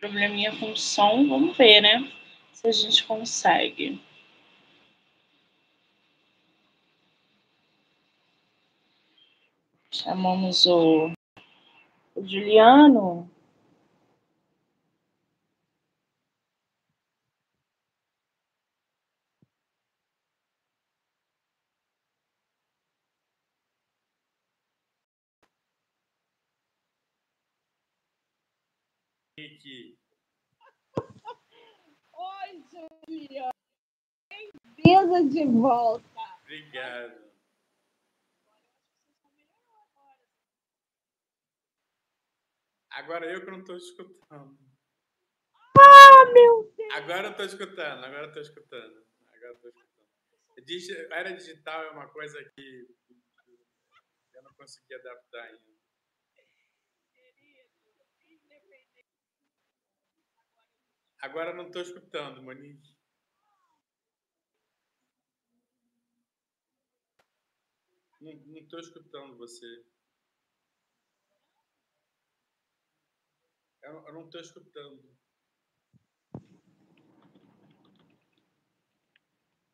probleminha 0.00 0.56
com 0.58 0.74
som. 0.74 1.28
Vamos 1.28 1.56
ver, 1.56 1.82
né? 1.82 2.10
Se 2.52 2.66
a 2.66 2.72
gente 2.72 3.04
consegue. 3.04 4.00
Chamamos 9.90 10.66
o, 10.66 11.12
o 12.16 12.26
Juliano. 12.26 13.30
Oi, 32.12 32.64
Juliano. 32.72 33.52
Bem-vinda 34.30 35.28
de 35.28 35.44
volta. 35.44 36.08
Obrigado. 36.40 37.30
Agora 42.90 43.30
eu 43.30 43.44
que 43.44 43.50
não 43.50 43.60
estou 43.60 43.76
escutando. 43.76 44.58
Ah, 45.78 46.24
meu 46.32 46.72
Deus! 46.74 46.94
Agora 46.94 47.26
eu 47.26 47.30
estou 47.32 47.44
escutando, 47.44 48.04
agora 48.04 48.22
eu 48.22 48.28
estou 48.28 48.42
escutando. 48.42 49.06
Agora 49.28 49.52
eu 49.52 49.60
tô 49.60 49.68
escutando. 49.68 51.12
A 51.12 51.16
era 51.16 51.36
digital 51.36 51.84
é 51.84 51.90
uma 51.90 52.08
coisa 52.08 52.42
que 52.56 52.88
eu 54.32 54.42
não 54.42 54.54
consegui 54.54 54.94
adaptar 54.94 55.42
ainda. 55.42 55.69
Agora 61.20 61.54
não 61.54 61.66
estou 61.66 61.82
escutando, 61.82 62.42
Monique. 62.42 62.96
Não 68.20 68.58
estou 68.58 68.80
escutando 68.80 69.36
você. 69.36 69.84
Eu, 73.82 74.06
eu 74.06 74.12
não 74.12 74.24
estou 74.26 74.40
escutando. 74.40 75.16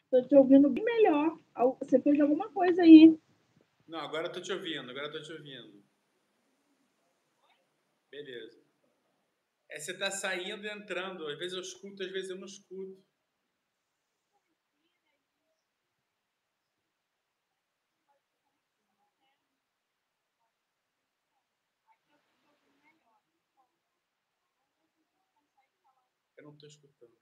Estou 0.05 0.29
te 0.29 0.35
ouvindo 0.37 0.71
bem 0.71 0.85
melhor. 0.85 1.39
Você 1.81 2.01
fez 2.01 2.21
alguma 2.21 2.51
coisa 2.53 2.83
aí. 2.83 3.21
Não, 3.87 4.01
agora 4.01 4.27
estou 4.27 4.43
te 4.43 4.53
ouvindo, 4.53 4.91
agora 4.91 5.07
estou 5.07 5.23
te 5.23 5.33
ouvindo. 5.33 5.85
Beleza. 8.11 8.66
É, 9.69 9.79
você 9.81 9.93
está 9.93 10.11
saindo 10.11 10.67
e 10.67 10.71
entrando. 10.71 11.27
Às 11.27 11.39
vezes 11.39 11.55
eu 11.55 11.61
escuto, 11.61 12.03
às 12.03 12.11
vezes 12.11 12.31
eu 12.31 12.37
não 12.37 12.47
escuto. 12.47 13.05
Eu 26.37 26.45
não 26.45 26.53
estou 26.53 26.69
escutando. 26.69 27.17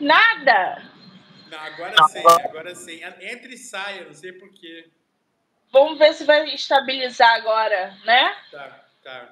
Nada! 0.00 0.90
Não, 1.50 1.58
agora 1.58 2.08
sim, 2.08 2.18
agora 2.44 2.74
sim. 2.74 3.00
Entre 3.20 3.54
e 3.54 3.58
sai, 3.58 4.00
eu 4.00 4.06
não 4.06 4.14
sei 4.14 4.32
porquê. 4.32 4.90
Vamos 5.70 5.98
ver 5.98 6.12
se 6.14 6.24
vai 6.24 6.44
estabilizar 6.54 7.34
agora, 7.34 7.96
né? 8.04 8.34
Tá, 8.50 8.84
tá. 9.02 9.28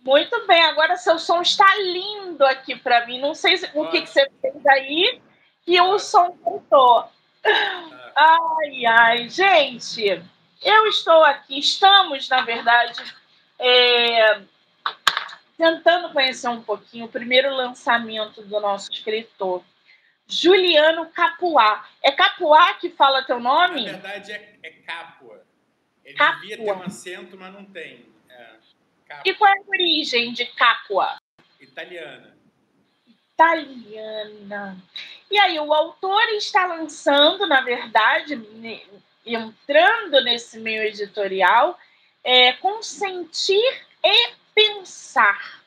Muito 0.00 0.46
bem, 0.46 0.62
agora 0.62 0.96
seu 0.96 1.18
som 1.18 1.42
está 1.42 1.66
lindo 1.76 2.44
aqui 2.46 2.76
para 2.76 3.06
mim. 3.06 3.20
Não 3.20 3.34
sei 3.34 3.56
o 3.74 3.88
que, 3.88 4.02
que, 4.02 4.08
você 4.08 4.30
fez 4.40 4.66
aí 4.66 5.20
que 5.64 5.80
o 5.80 5.98
som 5.98 6.36
voltou. 6.42 7.08
Tá. 7.42 8.12
Ai, 8.16 8.86
ai, 8.86 9.28
gente, 9.28 10.22
eu 10.62 10.86
estou 10.86 11.22
aqui, 11.24 11.58
estamos, 11.58 12.28
na 12.28 12.42
verdade, 12.42 13.02
é, 13.58 14.40
tentando 15.56 16.12
conhecer 16.12 16.48
um 16.48 16.62
pouquinho 16.62 17.04
o 17.04 17.10
primeiro 17.10 17.54
lançamento 17.54 18.42
do 18.42 18.60
nosso 18.60 18.90
escritor, 18.90 19.62
Juliano 20.30 21.10
Capuá. 21.10 21.86
É 22.02 22.12
Capuá 22.12 22.74
que 22.74 22.90
fala 22.90 23.24
teu 23.24 23.40
nome? 23.40 23.84
Na 23.84 23.92
verdade, 23.92 24.32
é, 24.32 24.58
é 24.62 24.70
Capua. 24.70 25.44
Ele 26.04 26.16
Capua. 26.16 26.40
devia 26.40 26.56
ter 26.56 26.72
um 26.72 26.82
acento, 26.82 27.36
mas 27.36 27.52
não 27.52 27.64
tem. 27.64 28.06
É, 28.28 28.56
e 29.24 29.34
qual 29.34 29.52
é 29.52 29.58
a 29.58 29.68
origem 29.68 30.32
de 30.32 30.46
Capua? 30.46 31.18
Italiana. 31.58 32.36
Italiana. 33.34 34.76
E 35.30 35.38
aí, 35.38 35.58
o 35.58 35.72
autor 35.72 36.22
está 36.30 36.66
lançando, 36.66 37.46
na 37.46 37.60
verdade, 37.60 38.34
entrando 39.24 40.24
nesse 40.24 40.58
meio 40.58 40.82
editorial, 40.82 41.78
é 42.22 42.52
Consentir 42.54 43.86
e 44.04 44.32
Pensar. 44.54 45.62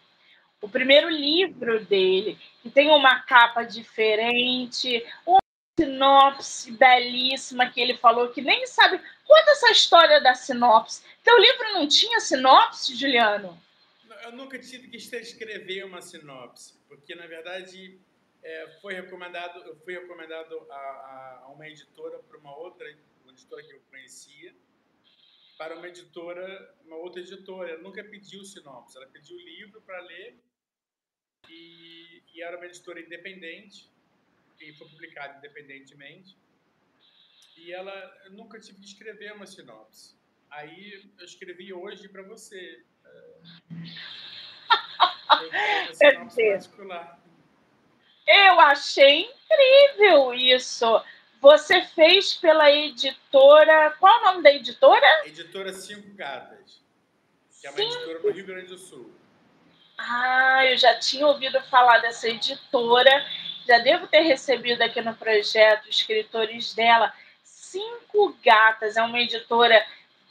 O 0.61 0.69
primeiro 0.69 1.09
livro 1.09 1.83
dele, 1.85 2.37
que 2.63 2.71
tem 2.71 2.89
uma 2.89 3.19
capa 3.19 3.63
diferente, 3.63 5.05
uma 5.25 5.39
sinopse 5.77 6.71
belíssima 6.71 7.69
que 7.69 7.81
ele 7.81 7.97
falou 7.97 8.31
que 8.31 8.41
nem 8.41 8.65
sabe. 8.65 8.97
Conta 9.25 9.51
essa 9.51 9.69
história 9.71 10.21
da 10.21 10.33
sinopse. 10.33 11.03
Teu 11.21 11.37
livro 11.37 11.73
não 11.73 11.87
tinha 11.87 12.21
sinopse, 12.21 12.95
Juliano? 12.95 13.61
Eu 14.23 14.31
nunca 14.31 14.57
tive 14.57 14.87
que 14.87 14.95
escrever 14.95 15.83
uma 15.83 16.01
sinopse, 16.01 16.79
porque 16.87 17.13
na 17.13 17.27
verdade 17.27 17.99
é, 18.41 18.77
foi 18.81 18.93
recomendado, 18.93 19.61
eu 19.65 19.75
fui 19.75 19.93
recomendado 19.93 20.65
a, 20.71 21.41
a 21.43 21.47
uma 21.53 21.67
editora 21.67 22.17
para 22.19 22.37
uma 22.37 22.55
outra 22.57 22.87
uma 23.21 23.33
editora 23.33 23.61
que 23.63 23.73
eu 23.73 23.81
conhecia, 23.89 24.55
para 25.57 25.75
uma 25.75 25.87
editora, 25.87 26.75
uma 26.85 26.95
outra 26.95 27.19
editora. 27.19 27.71
Ela 27.71 27.81
nunca 27.81 28.01
pediu 28.05 28.45
sinopse, 28.45 28.95
ela 28.95 29.07
pediu 29.07 29.37
livro 29.37 29.81
para 29.81 29.99
ler 29.99 30.39
e, 31.49 32.21
e, 32.33 32.41
era 32.41 32.57
uma 32.57 32.65
editora 32.65 32.99
independente 32.99 33.89
e 34.59 34.73
foi 34.73 34.87
publicado 34.87 35.37
independentemente. 35.37 36.37
E 37.57 37.71
ela 37.71 37.93
eu 38.25 38.31
nunca 38.31 38.59
tive 38.59 38.79
que 38.79 38.87
escrever 38.87 39.33
uma 39.33 39.45
sinopse. 39.45 40.15
Aí 40.49 41.09
eu 41.17 41.25
escrevi 41.25 41.73
hoje 41.73 42.07
para 42.09 42.23
você. 42.23 42.83
É, 48.25 48.49
eu 48.49 48.59
achei 48.59 49.25
incrível 49.25 50.33
isso. 50.33 50.85
Você 51.41 51.83
fez 51.87 52.35
pela 52.35 52.71
editora. 52.71 53.91
Qual 53.99 54.21
o 54.21 54.25
nome 54.25 54.43
da 54.43 54.53
editora? 54.53 55.27
Editora 55.27 55.73
Cinco 55.73 56.13
Gatas, 56.15 56.81
que 57.59 57.67
é 57.67 57.69
uma 57.69 57.77
Cinco... 57.77 57.93
editora 57.95 58.19
do 58.19 58.31
Rio 58.31 58.45
Grande 58.45 58.67
do 58.67 58.77
Sul. 58.77 59.22
Ah, 60.09 60.65
eu 60.65 60.77
já 60.77 60.95
tinha 60.95 61.25
ouvido 61.25 61.61
falar 61.63 61.99
dessa 61.99 62.27
editora, 62.27 63.25
já 63.67 63.79
devo 63.79 64.07
ter 64.07 64.21
recebido 64.21 64.81
aqui 64.81 65.01
no 65.01 65.15
projeto 65.15 65.89
escritores 65.89 66.73
dela. 66.73 67.13
Cinco 67.43 68.35
Gatas 68.43 68.97
é 68.97 69.01
uma 69.01 69.19
editora 69.19 69.83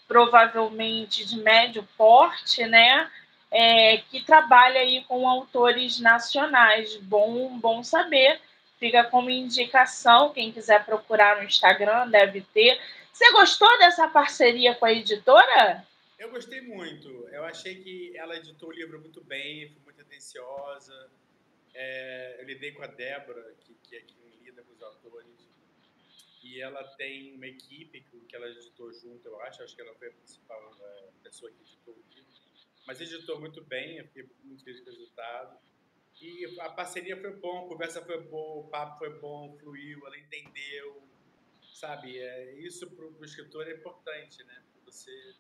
provavelmente 0.07 1.25
de 1.25 1.37
médio 1.39 1.89
porte, 1.97 2.65
né? 2.67 3.11
É, 3.51 3.99
que 4.11 4.25
trabalha 4.25 4.81
aí 4.81 5.05
com 5.05 5.29
autores 5.29 5.99
nacionais. 6.01 6.97
Bom, 6.97 7.59
bom 7.59 7.83
saber 7.83 8.41
fica 8.83 9.05
como 9.05 9.31
indicação. 9.31 10.31
Quem 10.31 10.51
quiser 10.51 10.85
procurar 10.85 11.37
no 11.37 11.45
Instagram 11.45 12.09
deve 12.09 12.41
ter. 12.53 12.81
Você 13.13 13.31
gostou 13.31 13.79
dessa 13.79 14.09
parceria 14.09 14.75
com 14.75 14.85
a 14.85 14.93
editora? 14.93 15.87
Eu 16.23 16.31
gostei 16.31 16.61
muito. 16.61 17.09
Eu 17.31 17.43
achei 17.43 17.83
que 17.83 18.17
ela 18.17 18.37
editou 18.37 18.69
o 18.69 18.73
livro 18.73 19.01
muito 19.01 19.21
bem, 19.25 19.69
foi 19.73 19.83
muito 19.83 20.03
atenciosa. 20.03 21.11
É, 21.75 22.37
eu 22.39 22.45
lidei 22.45 22.71
com 22.71 22.85
a 22.85 22.87
Débora, 22.87 23.53
que, 23.59 23.75
que 23.83 23.97
é 23.97 24.03
quem 24.03 24.31
lida 24.41 24.63
com 24.63 24.73
os 24.73 24.81
autores. 24.81 25.27
E 26.45 26.61
ela 26.61 26.85
tem 26.97 27.35
uma 27.35 27.49
equipe 27.49 28.07
que 28.29 28.37
ela 28.37 28.49
editou 28.49 28.93
junto, 28.93 29.27
eu 29.27 29.41
acho. 29.41 29.65
Acho 29.65 29.75
que 29.75 29.83
ela 29.83 29.93
foi 29.97 30.11
a 30.11 30.13
principal 30.13 30.79
é, 30.81 31.09
pessoa 31.25 31.51
que 31.51 31.61
editou 31.61 31.93
o 31.93 32.05
livro. 32.15 32.31
Mas 32.87 33.01
editou 33.01 33.41
muito 33.41 33.61
bem, 33.65 33.99
eu 33.99 34.07
fiquei 34.07 34.31
muito 34.45 34.63
feliz 34.63 34.79
com 34.79 34.91
o 34.91 34.93
resultado. 34.93 35.59
E 36.21 36.61
a 36.61 36.71
parceria 36.71 37.21
foi 37.21 37.33
bom, 37.33 37.67
a 37.67 37.69
conversa 37.69 38.01
foi 38.01 38.21
boa, 38.23 38.65
o 38.65 38.69
papo 38.69 38.97
foi 38.97 39.19
bom, 39.19 39.59
fluiu, 39.59 40.07
ela 40.07 40.17
entendeu, 40.17 41.03
sabe? 41.75 42.17
É, 42.17 42.55
isso 42.61 42.89
para 42.93 43.07
o 43.07 43.25
escritor 43.25 43.67
é 43.67 43.73
importante, 43.73 44.45
né? 44.45 44.63
Você 44.85 45.35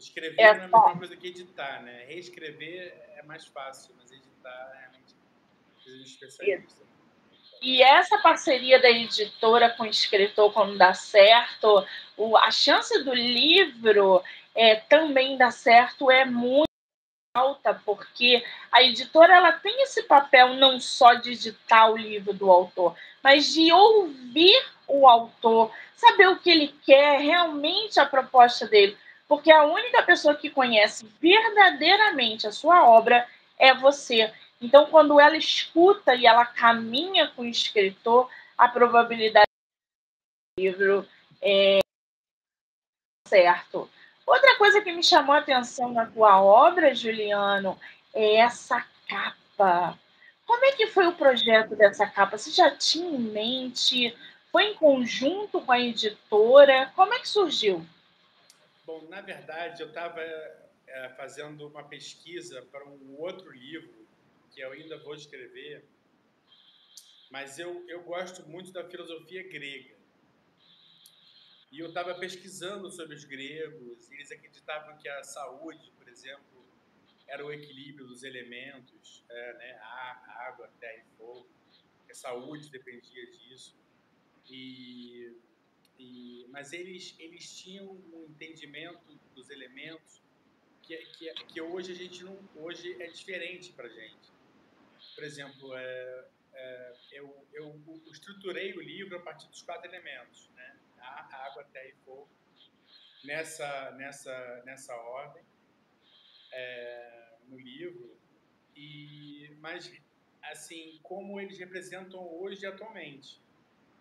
escrever 0.00 0.40
é, 0.40 0.54
não 0.54 0.60
é 0.60 0.60
a 0.60 0.68
mesma 0.68 0.98
coisa 0.98 1.16
que 1.16 1.28
editar, 1.28 1.82
né? 1.82 2.04
Reescrever 2.06 2.94
é 3.16 3.22
mais 3.22 3.46
fácil, 3.46 3.94
mas 3.98 4.10
editar 4.10 4.72
realmente 4.78 5.14
precisa 5.74 5.98
de 5.98 6.04
especialista. 6.04 6.90
E 7.62 7.82
essa 7.82 8.16
parceria 8.18 8.80
da 8.80 8.90
editora 8.90 9.68
com 9.70 9.82
o 9.82 9.86
escritor, 9.86 10.52
quando 10.52 10.78
dá 10.78 10.94
certo, 10.94 11.86
o, 12.16 12.36
a 12.36 12.50
chance 12.50 13.04
do 13.04 13.12
livro 13.12 14.22
é, 14.54 14.76
também 14.76 15.36
dar 15.36 15.50
certo 15.50 16.10
é 16.10 16.24
muito 16.24 16.64
alta, 17.34 17.74
porque 17.84 18.42
a 18.72 18.82
editora 18.82 19.36
ela 19.36 19.52
tem 19.52 19.82
esse 19.82 20.02
papel 20.04 20.54
não 20.54 20.80
só 20.80 21.14
de 21.14 21.32
editar 21.32 21.90
o 21.90 21.96
livro 21.96 22.32
do 22.32 22.50
autor, 22.50 22.96
mas 23.22 23.52
de 23.52 23.70
ouvir 23.70 24.58
o 24.90 25.06
autor, 25.06 25.72
saber 25.96 26.28
o 26.28 26.38
que 26.38 26.50
ele 26.50 26.74
quer, 26.84 27.20
realmente 27.20 27.98
a 28.00 28.06
proposta 28.06 28.66
dele. 28.66 28.96
Porque 29.28 29.52
a 29.52 29.64
única 29.64 30.02
pessoa 30.02 30.34
que 30.34 30.50
conhece 30.50 31.06
verdadeiramente 31.20 32.46
a 32.46 32.52
sua 32.52 32.88
obra 32.88 33.26
é 33.58 33.72
você. 33.74 34.32
Então, 34.60 34.86
quando 34.86 35.20
ela 35.20 35.36
escuta 35.36 36.14
e 36.14 36.26
ela 36.26 36.44
caminha 36.44 37.28
com 37.28 37.42
o 37.42 37.46
escritor, 37.46 38.28
a 38.58 38.68
probabilidade 38.68 39.46
do 40.56 40.62
livro 40.62 41.08
é 41.40 41.78
certo. 43.26 43.88
Outra 44.26 44.56
coisa 44.58 44.80
que 44.82 44.92
me 44.92 45.02
chamou 45.02 45.34
a 45.34 45.38
atenção 45.38 45.92
na 45.92 46.06
tua 46.06 46.42
obra, 46.42 46.94
Juliano, 46.94 47.78
é 48.12 48.36
essa 48.36 48.84
capa. 49.08 49.98
Como 50.46 50.64
é 50.64 50.72
que 50.72 50.88
foi 50.88 51.06
o 51.06 51.14
projeto 51.14 51.76
dessa 51.76 52.06
capa? 52.06 52.36
Você 52.36 52.50
já 52.50 52.70
tinha 52.76 53.08
em 53.08 53.18
mente? 53.18 54.16
Foi 54.50 54.64
em 54.64 54.74
conjunto 54.74 55.60
com 55.60 55.72
a 55.72 55.80
editora? 55.80 56.92
Como 56.96 57.14
é 57.14 57.20
que 57.20 57.28
surgiu? 57.28 57.86
Bom, 58.84 59.06
na 59.08 59.20
verdade, 59.20 59.82
eu 59.82 59.88
estava 59.88 60.20
é, 60.20 61.08
fazendo 61.16 61.68
uma 61.68 61.84
pesquisa 61.84 62.62
para 62.70 62.84
um 62.84 63.16
outro 63.18 63.52
livro 63.52 64.06
que 64.52 64.60
eu 64.60 64.72
ainda 64.72 64.98
vou 64.98 65.14
escrever, 65.14 65.84
mas 67.30 67.58
eu, 67.60 67.88
eu 67.88 68.02
gosto 68.02 68.48
muito 68.48 68.72
da 68.72 68.84
filosofia 68.84 69.48
grega. 69.48 69.94
E 71.70 71.78
eu 71.78 71.86
estava 71.86 72.12
pesquisando 72.16 72.90
sobre 72.90 73.14
os 73.14 73.24
gregos, 73.24 74.10
eles 74.10 74.32
acreditavam 74.32 74.98
que 74.98 75.08
a 75.08 75.22
saúde, 75.22 75.92
por 75.96 76.08
exemplo, 76.08 76.64
era 77.28 77.46
o 77.46 77.52
equilíbrio 77.52 78.08
dos 78.08 78.24
elementos, 78.24 79.24
é, 79.30 79.52
né? 79.54 79.78
a 79.80 80.48
água, 80.48 80.68
terra 80.80 81.04
e 81.06 81.16
fogo, 81.16 81.48
a 82.10 82.14
saúde 82.14 82.68
dependia 82.70 83.24
disso. 83.30 83.78
E, 84.50 85.36
e, 85.98 86.46
mas 86.48 86.72
eles, 86.72 87.14
eles 87.18 87.56
tinham 87.56 87.86
um 87.86 88.26
entendimento 88.28 89.14
dos 89.34 89.48
elementos 89.50 90.20
que, 90.82 90.96
que, 90.96 91.32
que 91.44 91.60
hoje 91.60 91.92
a 91.92 91.94
gente 91.94 92.24
não, 92.24 92.36
hoje 92.56 93.00
é 93.00 93.06
diferente 93.06 93.72
para 93.72 93.88
gente. 93.88 94.32
Por 95.14 95.24
exemplo, 95.24 95.76
é, 95.76 96.28
é, 96.52 96.96
eu, 97.12 97.46
eu, 97.52 97.80
eu, 97.86 98.12
estruturei 98.12 98.72
o 98.74 98.80
livro 98.80 99.16
a 99.16 99.20
partir 99.20 99.48
dos 99.48 99.62
quatro 99.62 99.88
elementos, 99.88 100.48
né? 100.50 100.76
A, 100.98 101.46
água, 101.46 101.64
terra 101.72 101.88
e 101.88 101.94
fogo, 102.04 102.28
nessa, 103.24 103.92
nessa, 103.92 104.62
nessa 104.64 104.94
ordem 104.94 105.44
é, 106.52 107.36
no 107.46 107.58
livro. 107.58 108.18
E, 108.74 109.54
mas, 109.60 109.92
assim, 110.42 110.98
como 111.02 111.40
eles 111.40 111.58
representam 111.58 112.20
hoje 112.20 112.66
atualmente. 112.66 113.40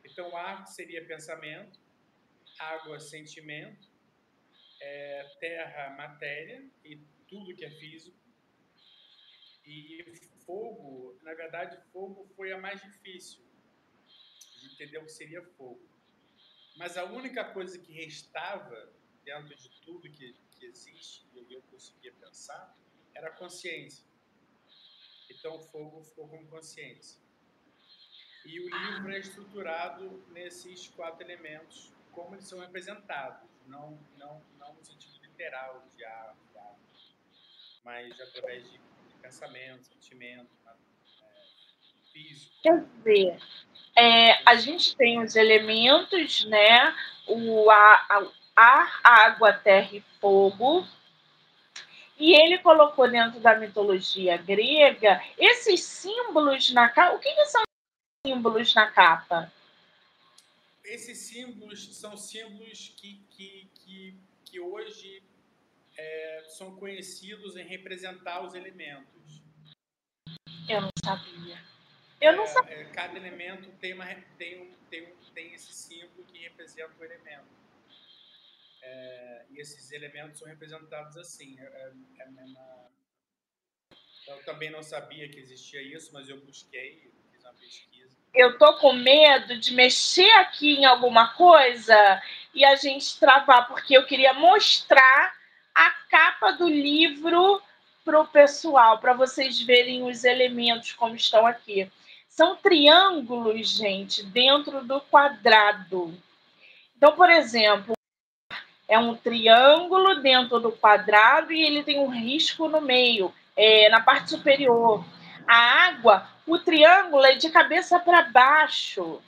Então, 0.10 0.36
ar 0.36 0.66
seria 0.66 1.06
pensamento, 1.06 1.80
água, 2.58 3.00
sentimento, 3.00 3.88
é, 4.82 5.24
terra, 5.40 5.96
matéria 5.96 6.66
e 6.84 6.98
tudo 7.28 7.56
que 7.56 7.66
é 7.66 7.72
físico. 7.72 8.18
E 9.66 10.04
fogo, 10.46 11.18
na 11.22 11.34
verdade, 11.34 11.80
fogo 11.92 12.26
foi 12.36 12.52
a 12.52 12.58
mais 12.58 12.82
difícil 12.82 13.44
de 14.60 14.74
entender 14.74 14.98
o 14.98 15.06
que 15.06 15.12
seria 15.12 15.44
fogo. 15.44 15.88
Mas 16.76 16.98
a 16.98 17.06
única 17.06 17.54
coisa 17.54 17.78
que 17.78 17.92
restava 17.94 18.92
dentro 19.24 19.56
de 19.56 19.70
tudo 19.82 20.10
que, 20.10 20.34
que 20.52 20.66
existe, 20.66 21.28
e 21.34 21.54
eu 21.54 21.62
conseguia 21.64 22.14
pensar, 22.14 22.76
era 23.14 23.28
a 23.28 23.32
consciência. 23.32 24.06
Então 25.30 25.58
o 25.58 25.60
fogo 25.60 26.04
ficou 26.04 26.28
com 26.28 26.48
consciência. 26.48 27.22
E 28.46 28.60
o 28.60 28.70
livro 28.70 29.12
é 29.12 29.20
estruturado 29.20 30.24
nesses 30.30 30.88
quatro 30.90 31.24
elementos, 31.24 31.94
como 32.12 32.36
eles 32.36 32.46
são 32.46 32.60
representados, 32.60 33.48
não, 33.68 34.00
não, 34.18 34.42
não 34.58 34.74
no 34.74 34.84
sentido 34.84 35.20
literal 35.22 35.86
de 35.96 36.04
ar, 36.04 36.36
de 36.52 36.58
ar 36.58 36.76
mas 37.84 38.20
através 38.20 38.70
de 38.72 38.80
pensamento, 39.22 39.84
sentimento, 39.86 40.50
né? 40.66 40.72
é, 41.22 42.12
físico. 42.12 42.56
Quer 42.62 42.84
dizer, 42.84 43.38
é, 43.96 44.50
a 44.50 44.56
gente 44.56 44.96
tem 44.96 45.22
os 45.22 45.36
elementos, 45.36 46.46
né? 46.46 46.96
O 47.28 47.70
ar, 47.70 48.08
ar, 48.56 49.00
água, 49.04 49.54
terra 49.54 49.90
e 49.94 50.04
fogo. 50.20 50.86
E 52.18 52.34
ele 52.34 52.58
colocou 52.58 53.10
dentro 53.10 53.40
da 53.40 53.58
mitologia 53.58 54.38
grega 54.38 55.22
esses 55.38 55.82
símbolos 55.82 56.72
na. 56.74 56.92
O 57.14 57.20
que, 57.20 57.34
que 57.34 57.46
são 57.46 57.64
símbolos 58.26 58.74
na 58.76 58.92
capa? 58.92 59.52
Esses 60.84 61.18
símbolos 61.20 61.96
são 61.96 62.18
símbolos 62.18 62.90
que, 62.98 63.24
que, 63.30 63.70
que, 63.76 64.16
que 64.44 64.60
hoje 64.60 65.24
é, 65.98 66.46
são 66.50 66.76
conhecidos 66.76 67.56
em 67.56 67.66
representar 67.66 68.44
os 68.44 68.54
elementos. 68.54 69.42
Eu 70.68 70.82
não 70.82 70.92
sabia. 71.04 71.64
Eu 72.20 72.36
não 72.36 72.44
é, 72.44 72.48
sabia. 72.48 72.76
É, 72.76 72.86
cada 72.92 73.18
elemento 73.18 73.72
tem, 73.80 73.94
uma, 73.94 74.06
tem, 74.38 74.62
um, 74.62 74.74
tem, 74.90 75.08
um, 75.08 75.16
tem 75.34 75.54
esse 75.54 75.74
símbolo 75.74 76.26
que 76.26 76.40
representa 76.40 76.94
o 77.00 77.06
elemento. 77.06 77.48
É, 78.82 79.46
e 79.52 79.60
esses 79.60 79.92
elementos 79.92 80.40
são 80.40 80.48
representados 80.48 81.16
assim. 81.18 81.58
É, 81.60 81.64
é, 81.64 81.94
é 82.20 82.26
uma... 82.26 82.90
Eu 84.28 84.44
também 84.44 84.70
não 84.70 84.84
sabia 84.84 85.28
que 85.30 85.40
existia 85.40 85.82
isso, 85.82 86.14
mas 86.14 86.30
eu 86.30 86.40
busquei, 86.42 87.12
fiz 87.32 87.44
uma 87.44 87.54
pesquisa. 87.54 87.99
Eu 88.34 88.58
tô 88.58 88.74
com 88.78 88.94
medo 88.94 89.58
de 89.58 89.74
mexer 89.74 90.32
aqui 90.34 90.76
em 90.76 90.86
alguma 90.86 91.30
coisa 91.30 92.22
e 92.54 92.64
a 92.64 92.76
gente 92.76 93.20
travar, 93.20 93.68
porque 93.68 93.98
eu 93.98 94.06
queria 94.06 94.34
mostrar 94.34 95.34
a 95.74 95.92
capa 96.10 96.52
do 96.52 96.68
livro 96.68 97.62
para 98.06 98.20
o 98.20 98.28
pessoal, 98.28 99.00
para 99.00 99.14
vocês 99.14 99.62
verem 99.62 100.04
os 100.04 100.24
elementos 100.24 100.94
como 100.94 101.16
estão 101.16 101.46
aqui. 101.46 101.90
São 102.28 102.56
triângulos, 102.56 103.70
gente, 103.70 104.24
dentro 104.24 104.84
do 104.86 105.02
quadrado. 105.02 106.14
Então, 106.96 107.16
por 107.16 107.30
exemplo, 107.30 107.94
é 108.88 108.98
um 108.98 109.16
triângulo 109.16 110.22
dentro 110.22 110.60
do 110.60 110.72
quadrado 110.72 111.54
e 111.54 111.62
ele 111.62 111.84
tem 111.84 112.00
um 112.00 112.10
risco 112.10 112.68
no 112.68 112.82
meio, 112.82 113.34
é, 113.56 113.90
na 113.90 114.02
parte 114.02 114.32
superior. 114.32 115.06
A 115.48 115.88
água, 115.88 116.28
o 116.50 116.58
triângulo 116.58 117.24
é 117.26 117.36
de 117.36 117.50
cabeça 117.50 118.00
para 118.00 118.24
baixo. 118.24 119.22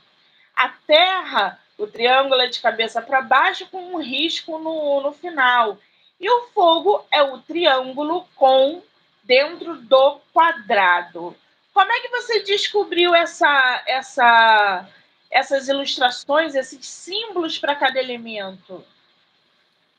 A 0.56 0.70
terra, 0.70 1.60
o 1.78 1.86
triângulo 1.86 2.42
é 2.42 2.48
de 2.48 2.60
cabeça 2.60 3.01
para 3.01 3.22
baixo 3.22 3.68
com 3.68 3.94
um 3.94 4.01
risco 4.01 4.58
no, 4.58 5.01
no 5.01 5.13
final. 5.13 5.78
E 6.20 6.30
o 6.30 6.48
fogo 6.48 7.06
é 7.12 7.22
o 7.22 7.40
triângulo 7.40 8.28
com 8.36 8.82
dentro 9.24 9.78
do 9.78 10.20
quadrado. 10.34 11.36
Como 11.74 11.92
é 11.92 12.00
que 12.01 12.10
você 12.10 12.44
descobriu 12.44 13.13
essa, 13.13 13.84
essa, 13.88 14.90
essas 15.30 15.68
ilustrações, 15.68 16.56
esses 16.56 16.86
símbolos 16.86 17.58
para 17.58 17.75
cada 17.75 18.00
elemento? 18.00 18.84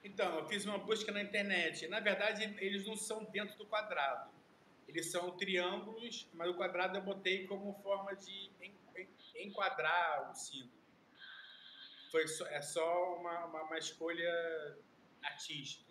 Então, 0.04 0.38
eu 0.38 0.48
fiz 0.48 0.64
uma 0.66 0.78
busca 0.78 1.12
na 1.12 1.22
internet. 1.22 1.86
Na 1.86 2.00
verdade, 2.00 2.54
eles 2.60 2.84
não 2.84 2.96
são 2.96 3.24
dentro 3.32 3.56
do 3.56 3.64
quadrado. 3.64 4.28
Eles 4.92 5.10
são 5.10 5.34
triângulos, 5.36 6.28
mas 6.34 6.50
o 6.50 6.54
quadrado 6.54 6.98
eu 6.98 7.02
botei 7.02 7.46
como 7.46 7.72
forma 7.82 8.14
de 8.14 8.50
enquadrar 9.34 10.30
o 10.30 10.34
símbolo. 10.34 10.82
Foi 12.10 12.28
só, 12.28 12.46
é 12.48 12.60
só 12.60 13.16
uma, 13.16 13.46
uma, 13.46 13.62
uma 13.62 13.78
escolha 13.78 14.30
artística. 15.22 15.90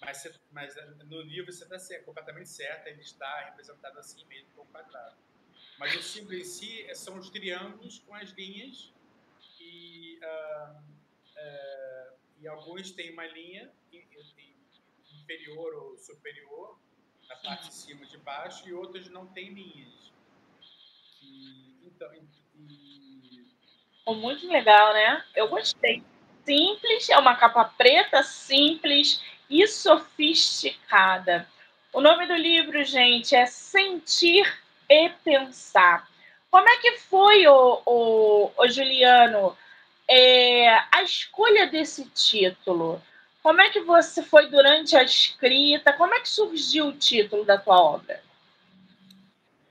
Mas, 0.00 0.40
mas 0.52 0.76
no 1.06 1.20
livro 1.22 1.52
você 1.52 1.64
está 1.64 2.04
completamente 2.04 2.48
certo, 2.48 2.86
ele 2.86 3.02
está 3.02 3.46
representado 3.46 3.98
assim 3.98 4.24
mesmo, 4.26 4.48
com 4.54 4.62
o 4.62 4.66
quadrado. 4.66 5.16
Mas 5.76 5.96
o 5.96 6.02
símbolo 6.02 6.36
em 6.36 6.44
si 6.44 6.84
é, 6.84 6.94
são 6.94 7.18
os 7.18 7.30
triângulos 7.30 7.98
com 7.98 8.14
as 8.14 8.30
linhas 8.30 8.92
e, 9.58 10.20
uh, 10.22 10.78
uh, 10.78 12.18
e 12.38 12.46
alguns 12.46 12.92
têm 12.92 13.12
uma 13.12 13.26
linha 13.26 13.70
inferior 15.12 15.74
ou 15.74 15.98
superior 15.98 16.78
na 17.30 17.36
parte 17.36 17.68
de 17.68 17.74
cima 17.74 18.04
de 18.04 18.18
baixo 18.18 18.68
e 18.68 18.72
outros 18.74 19.08
não 19.08 19.24
têm 19.26 19.50
linhas. 19.50 20.12
E, 21.22 21.78
então, 21.86 22.12
e... 22.12 22.30
Muito 24.12 24.48
legal, 24.48 24.92
né? 24.92 25.24
Eu 25.36 25.46
gostei. 25.48 26.02
Simples, 26.44 27.08
é 27.08 27.16
uma 27.16 27.36
capa 27.36 27.64
preta 27.64 28.24
simples 28.24 29.22
e 29.48 29.64
sofisticada. 29.68 31.48
O 31.92 32.00
nome 32.00 32.26
do 32.26 32.34
livro, 32.34 32.82
gente, 32.84 33.36
é 33.36 33.46
Sentir 33.46 34.44
e 34.88 35.08
Pensar. 35.22 36.10
Como 36.50 36.68
é 36.68 36.78
que 36.78 36.98
foi, 36.98 37.46
o, 37.46 37.82
o, 37.86 38.52
o 38.58 38.68
Juliano, 38.68 39.56
é, 40.08 40.68
a 40.90 41.02
escolha 41.04 41.68
desse 41.68 42.04
título? 42.10 43.00
Como 43.42 43.60
é 43.60 43.70
que 43.70 43.80
você 43.80 44.22
foi 44.22 44.50
durante 44.50 44.96
a 44.96 45.02
escrita? 45.02 45.92
Como 45.94 46.14
é 46.14 46.20
que 46.20 46.28
surgiu 46.28 46.88
o 46.88 46.98
título 46.98 47.44
da 47.44 47.58
tua 47.58 47.80
obra? 47.80 48.22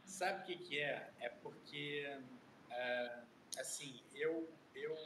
Sabe 0.05 0.41
o 0.41 0.45
que, 0.45 0.55
que 0.57 0.79
é? 0.79 1.09
É 1.19 1.29
porque, 1.29 2.11
é, 2.71 3.19
assim, 3.57 4.01
eu, 4.15 4.49
eu, 4.75 4.97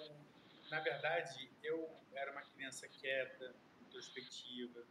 na 0.72 0.80
verdade, 0.80 1.50
eu 1.62 1.90
era 2.16 2.32
uma 2.32 2.42
criança 2.42 2.88
quieta, 2.88 3.54
introspectiva, 3.82 4.84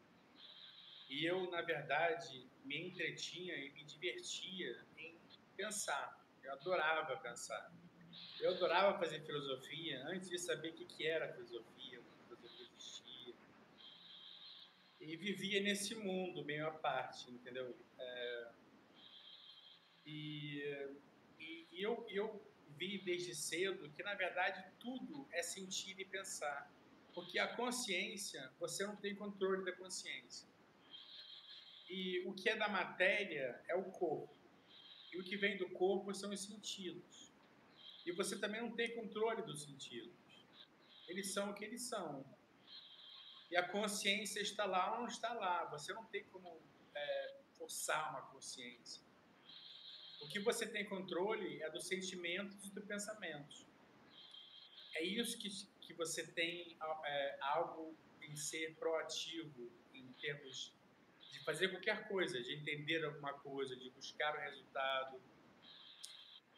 e 1.08 1.26
eu, 1.26 1.50
na 1.50 1.60
verdade, 1.60 2.46
me 2.64 2.88
entretinha 2.88 3.54
e 3.54 3.70
me 3.70 3.84
divertia 3.84 4.78
em 4.96 5.14
pensar. 5.56 6.18
Eu 6.42 6.52
adorava 6.52 7.16
pensar. 7.18 7.70
Eu 8.40 8.52
adorava 8.52 8.98
fazer 8.98 9.20
filosofia 9.20 10.02
antes 10.06 10.30
de 10.30 10.38
saber 10.38 10.70
o 10.70 10.72
que 10.72 11.06
era 11.06 11.32
filosofia, 11.32 12.00
o 12.00 12.02
que 12.02 12.36
filosofia 12.36 12.66
existia. 12.74 13.34
E 15.02 15.16
vivia 15.16 15.60
nesse 15.60 15.94
mundo 15.96 16.44
meio 16.44 16.66
à 16.66 16.70
parte, 16.70 17.30
entendeu? 17.30 17.76
É... 17.98 18.48
E, 20.06 20.62
e, 21.40 21.66
e 21.72 21.82
eu, 21.82 22.06
eu 22.08 22.40
vi 22.76 22.98
desde 22.98 23.34
cedo 23.34 23.90
que, 23.90 24.02
na 24.02 24.14
verdade, 24.14 24.64
tudo 24.78 25.26
é 25.32 25.42
sentir 25.42 25.98
e 25.98 26.04
pensar. 26.04 26.72
Porque 27.14 27.38
a 27.38 27.48
consciência, 27.56 28.50
você 28.58 28.86
não 28.86 28.96
tem 28.96 29.14
controle 29.14 29.64
da 29.64 29.72
consciência. 29.72 30.48
E 31.90 32.20
o 32.26 32.32
que 32.32 32.48
é 32.48 32.56
da 32.56 32.68
matéria 32.68 33.60
é 33.68 33.74
o 33.74 33.84
corpo. 33.84 34.34
E 35.12 35.18
o 35.18 35.24
que 35.24 35.36
vem 35.36 35.58
do 35.58 35.68
corpo 35.70 36.14
são 36.14 36.30
os 36.30 36.40
sentidos. 36.40 37.30
E 38.06 38.12
você 38.12 38.38
também 38.38 38.62
não 38.62 38.70
tem 38.70 38.94
controle 38.94 39.42
dos 39.42 39.62
sentidos. 39.64 40.12
Eles 41.06 41.32
são 41.32 41.50
o 41.50 41.54
que 41.54 41.64
eles 41.64 41.82
são. 41.82 42.24
E 43.52 43.56
a 43.56 43.68
consciência 43.68 44.40
está 44.40 44.64
lá 44.64 44.94
ou 44.94 45.00
não 45.00 45.06
está 45.06 45.30
lá. 45.34 45.66
Você 45.66 45.92
não 45.92 46.06
tem 46.06 46.24
como 46.32 46.58
é, 46.94 47.40
forçar 47.58 48.08
uma 48.08 48.22
consciência. 48.22 49.02
O 50.22 50.28
que 50.28 50.40
você 50.40 50.66
tem 50.66 50.88
controle 50.88 51.62
é 51.62 51.68
dos 51.68 51.86
sentimentos 51.86 52.64
e 52.64 52.70
dos 52.70 52.84
pensamentos. 52.86 53.66
É 54.94 55.04
isso 55.04 55.38
que, 55.38 55.50
que 55.82 55.92
você 55.92 56.26
tem 56.26 56.78
é, 57.04 57.38
algo 57.42 57.94
em 58.22 58.34
ser 58.34 58.74
proativo 58.76 59.70
em 59.92 60.10
termos 60.14 60.72
de 61.30 61.44
fazer 61.44 61.68
qualquer 61.68 62.08
coisa, 62.08 62.42
de 62.42 62.54
entender 62.54 63.04
alguma 63.04 63.34
coisa, 63.34 63.76
de 63.76 63.90
buscar 63.90 64.34
o 64.34 64.40
resultado, 64.40 65.20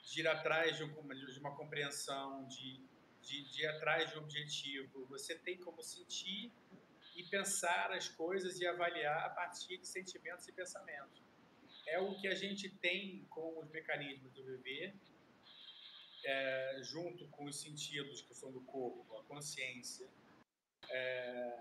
de 0.04 0.20
ir 0.20 0.28
atrás 0.28 0.76
de, 0.76 0.84
uma, 0.84 1.12
de 1.12 1.40
uma 1.40 1.56
compreensão, 1.56 2.46
de, 2.46 2.80
de, 3.20 3.42
de 3.50 3.62
ir 3.62 3.66
atrás 3.66 4.12
de 4.12 4.16
um 4.16 4.22
objetivo. 4.22 5.06
Você 5.06 5.36
tem 5.36 5.58
como 5.58 5.82
sentir 5.82 6.52
e 7.14 7.23
pensar 7.25 7.92
as 7.92 8.09
coisas 8.09 8.61
e 8.61 8.66
avaliar 8.66 9.25
a 9.25 9.30
partir 9.30 9.78
de 9.78 9.87
sentimentos 9.87 10.47
e 10.49 10.52
pensamentos. 10.52 11.23
É 11.87 11.99
o 11.99 12.14
que 12.16 12.26
a 12.28 12.35
gente 12.35 12.68
tem 12.68 13.25
com 13.30 13.59
os 13.59 13.68
mecanismos 13.71 14.33
do 14.33 14.42
viver, 14.44 14.94
é, 16.25 16.80
junto 16.83 17.28
com 17.28 17.44
os 17.44 17.61
sentidos 17.61 18.23
que 18.23 18.35
são 18.35 18.50
do 18.50 18.62
corpo, 18.62 19.16
a 19.18 19.23
consciência, 19.25 20.09
é, 20.90 21.59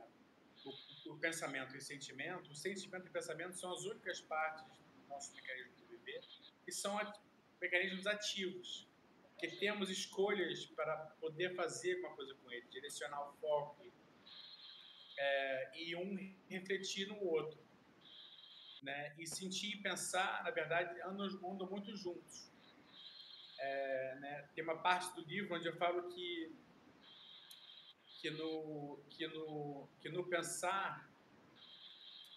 o, 0.63 1.11
o, 1.11 1.19
pensamento 1.19 1.75
e 1.75 1.77
o 1.77 1.81
sentimento, 1.81 2.49
o 2.51 2.55
sentimento 2.55 3.05
e 3.05 3.09
o 3.09 3.11
pensamento 3.11 3.55
são 3.57 3.73
as 3.73 3.83
únicas 3.83 4.21
partes 4.21 4.63
do 4.65 5.07
nosso 5.09 5.33
mecanismo 5.35 5.73
de 5.75 5.97
viver 5.97 6.21
que 6.63 6.71
são 6.71 6.97
mecanismos 7.59 8.07
ativos, 8.07 8.87
que 9.37 9.47
temos 9.57 9.89
escolhas 9.89 10.65
para 10.67 10.95
poder 11.19 11.53
fazer 11.55 11.99
uma 11.99 12.15
coisa 12.15 12.33
com 12.35 12.49
ele, 12.51 12.65
direcionar 12.67 13.29
o 13.29 13.33
foco 13.33 13.83
é, 15.17 15.71
e 15.75 15.95
um 15.95 16.35
refletir 16.49 17.07
no 17.07 17.19
outro. 17.23 17.61
Né? 18.81 19.15
E 19.17 19.25
sentir 19.25 19.75
e 19.75 19.81
pensar, 19.81 20.43
na 20.43 20.51
verdade, 20.51 20.99
andam, 21.01 21.27
andam 21.49 21.69
muito 21.69 21.95
juntos. 21.95 22.51
É, 23.59 24.15
né? 24.19 24.49
Tem 24.53 24.63
uma 24.63 24.81
parte 24.81 25.15
do 25.15 25.25
livro 25.25 25.55
onde 25.55 25.67
eu 25.67 25.75
falo 25.77 26.09
que 26.09 26.53
que 28.23 28.29
no, 28.29 29.03
que 29.09 29.27
no, 29.27 29.89
que 29.99 30.07
no 30.07 30.23
pensar, 30.23 31.11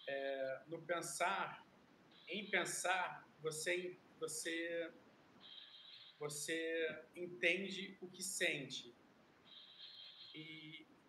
é, 0.05 0.61
no 0.67 0.81
pensar, 0.81 1.65
em 2.27 2.49
pensar, 2.49 3.25
você, 3.41 3.97
você, 4.19 4.91
você 6.19 7.05
entende 7.15 7.97
o 8.01 8.09
que 8.09 8.21
sente. 8.21 8.93
E, 10.35 10.66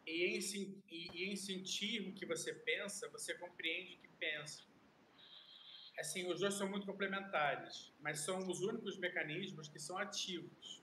e, 0.09 0.39
em, 0.39 0.83
e, 0.91 1.25
em 1.31 1.37
sentir 1.37 2.09
o 2.09 2.13
que 2.13 2.25
você 2.25 2.55
pensa, 2.55 3.09
você 3.11 3.35
compreende 3.35 3.95
o 3.95 3.99
que 3.99 4.09
pensa. 4.19 4.63
Assim, 5.99 6.31
os 6.31 6.41
dois 6.41 6.55
são 6.55 6.69
muito 6.69 6.87
complementares, 6.87 7.93
mas 8.01 8.21
são 8.21 8.39
os 8.49 8.61
únicos 8.61 8.97
mecanismos 8.99 9.69
que 9.69 9.79
são 9.79 9.99
ativos. 9.99 10.83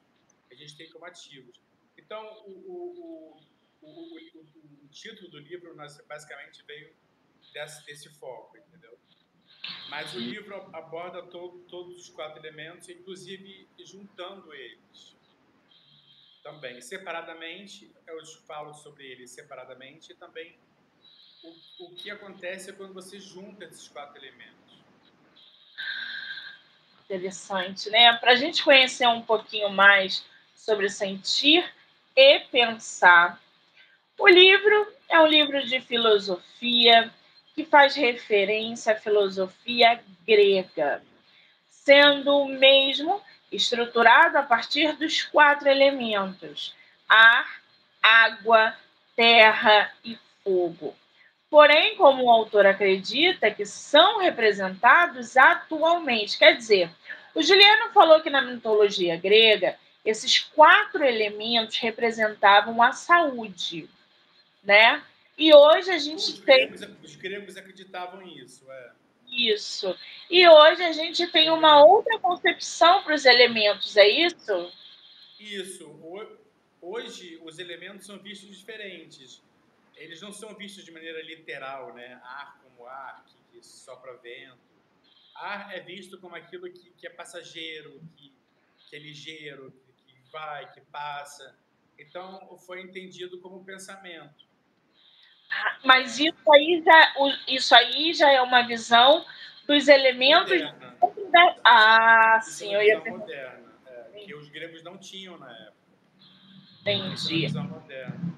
A 0.51 0.55
gente 0.55 0.77
tem 0.77 0.89
como 0.91 1.05
ativos. 1.05 1.59
Então, 1.97 2.21
o, 2.45 2.51
o, 2.51 3.41
o, 3.81 4.17
o, 4.83 4.87
título 4.89 5.29
do 5.29 5.39
livro 5.39 5.75
basicamente 6.07 6.63
veio 6.63 6.93
desse, 7.53 7.85
desse 7.85 8.09
foco, 8.09 8.57
entendeu? 8.57 8.97
Mas 9.89 10.13
o 10.13 10.19
livro 10.19 10.55
aborda 10.75 11.23
todo, 11.23 11.59
todos 11.63 11.95
os 11.95 12.09
quatro 12.09 12.39
elementos, 12.39 12.89
inclusive 12.89 13.67
juntando 13.79 14.53
eles 14.53 15.14
também. 16.45 16.79
Separadamente, 16.79 17.91
eu 18.05 18.23
falo 18.47 18.71
sobre 18.75 19.03
eles 19.03 19.31
separadamente, 19.31 20.11
e 20.11 20.15
também 20.15 20.55
o, 21.43 21.85
o 21.85 21.95
que 21.95 22.11
acontece 22.11 22.71
quando 22.73 22.93
você 22.93 23.19
junta 23.19 23.65
esses 23.65 23.87
quatro 23.87 24.15
elementos. 24.17 24.53
Interessante, 27.03 27.89
né? 27.89 28.15
Para 28.17 28.33
a 28.33 28.35
gente 28.35 28.63
conhecer 28.63 29.07
um 29.07 29.23
pouquinho 29.23 29.69
mais 29.69 30.23
sobre 30.53 30.87
sentir 30.87 31.67
e 32.15 32.39
pensar, 32.51 33.41
o 34.17 34.27
livro 34.27 34.93
é 35.09 35.19
um 35.19 35.27
livro 35.27 35.65
de 35.65 35.81
filosofia 35.81 37.11
que 37.55 37.65
faz 37.65 37.95
referência 37.95 38.93
à 38.93 38.95
filosofia 38.95 40.03
grega, 40.27 41.01
sendo 41.69 42.37
o 42.37 42.47
mesmo 42.47 43.21
estruturado 43.55 44.37
a 44.37 44.43
partir 44.43 44.93
dos 44.93 45.23
quatro 45.23 45.69
elementos: 45.69 46.75
ar, 47.07 47.61
água, 48.01 48.75
terra 49.15 49.91
e 50.03 50.17
fogo. 50.43 50.95
Porém, 51.49 51.95
como 51.95 52.23
o 52.23 52.29
autor 52.29 52.65
acredita 52.65 53.49
que 53.51 53.65
são 53.65 54.19
representados 54.19 55.37
atualmente, 55.37 56.37
quer 56.37 56.57
dizer, 56.57 56.89
o 57.33 57.41
Juliano 57.41 57.93
falou 57.93 58.21
que 58.21 58.29
na 58.29 58.41
mitologia 58.41 59.15
grega 59.17 59.77
esses 60.03 60.39
quatro 60.39 61.03
elementos 61.03 61.77
representavam 61.77 62.81
a 62.81 62.91
saúde, 62.91 63.89
né? 64.63 65.01
E 65.37 65.53
hoje 65.53 65.91
a 65.91 65.97
gente 65.97 66.31
os 66.31 66.39
tem. 66.39 66.69
Gregos, 66.69 66.81
os 67.03 67.15
gregos 67.15 67.57
acreditavam 67.57 68.21
nisso, 68.21 68.65
é. 68.71 68.91
Isso. 69.35 69.95
E 70.29 70.47
hoje 70.47 70.81
a 70.83 70.91
gente 70.93 71.27
tem 71.27 71.49
uma 71.49 71.83
outra 71.83 72.17
concepção 72.19 73.03
para 73.03 73.13
os 73.13 73.25
elementos, 73.25 73.97
é 73.97 74.07
isso? 74.07 74.71
Isso. 75.39 75.93
Hoje 76.81 77.37
os 77.43 77.59
elementos 77.59 78.05
são 78.05 78.17
vistos 78.17 78.55
diferentes. 78.57 79.43
Eles 79.95 80.21
não 80.21 80.31
são 80.31 80.55
vistos 80.55 80.85
de 80.85 80.91
maneira 80.91 81.21
literal, 81.21 81.93
né? 81.93 82.19
Ar 82.23 82.59
como 82.63 82.87
ar, 82.87 83.25
que, 83.51 83.61
sopra 83.65 84.15
vento. 84.17 84.57
Ar 85.35 85.75
é 85.75 85.81
visto 85.81 86.17
como 86.19 86.35
aquilo 86.35 86.71
que, 86.71 86.91
que 86.91 87.07
é 87.07 87.09
passageiro, 87.09 88.01
que, 88.15 88.33
que 88.87 88.95
é 88.95 88.99
ligeiro, 88.99 89.73
que 90.07 90.15
vai, 90.31 90.71
que 90.71 90.81
passa. 90.81 91.57
Então 91.97 92.57
foi 92.59 92.81
entendido 92.81 93.39
como 93.39 93.63
pensamento. 93.63 94.44
Mas 95.83 96.19
isso 96.19 96.51
aí 96.51 96.83
já, 96.85 97.13
isso 97.47 97.75
aí 97.75 98.13
já 98.13 98.31
é 98.31 98.41
uma 98.41 98.63
visão 98.63 99.25
dos 99.67 99.87
elementos. 99.87 100.61
Da... 101.31 101.55
Ah, 101.63 102.39
sim, 102.41 102.73
eu 102.73 102.81
ia 102.81 102.99
pensar. 103.01 103.17
moderna, 103.17 103.73
é, 103.87 104.19
que 104.19 104.33
os 104.33 104.49
gregos 104.49 104.83
não 104.83 104.97
tinham 104.97 105.37
na 105.37 105.51
época. 105.51 105.75
Entendi. 106.81 107.45
É 107.45 108.35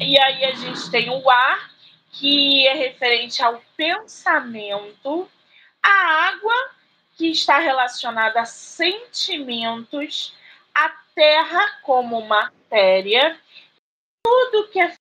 e 0.00 0.18
aí 0.18 0.44
a 0.44 0.54
gente 0.54 0.90
tem 0.90 1.08
o 1.08 1.30
ar, 1.30 1.70
que 2.10 2.66
é 2.66 2.74
referente 2.74 3.42
ao 3.42 3.62
pensamento, 3.76 5.28
a 5.82 6.28
água, 6.28 6.54
que 7.16 7.30
está 7.30 7.58
relacionada 7.58 8.40
a 8.40 8.44
sentimentos, 8.44 10.36
a 10.74 10.88
terra 11.14 11.80
como 11.82 12.20
matéria, 12.26 13.38
tudo 14.24 14.68
que 14.68 14.80
é 14.80 14.92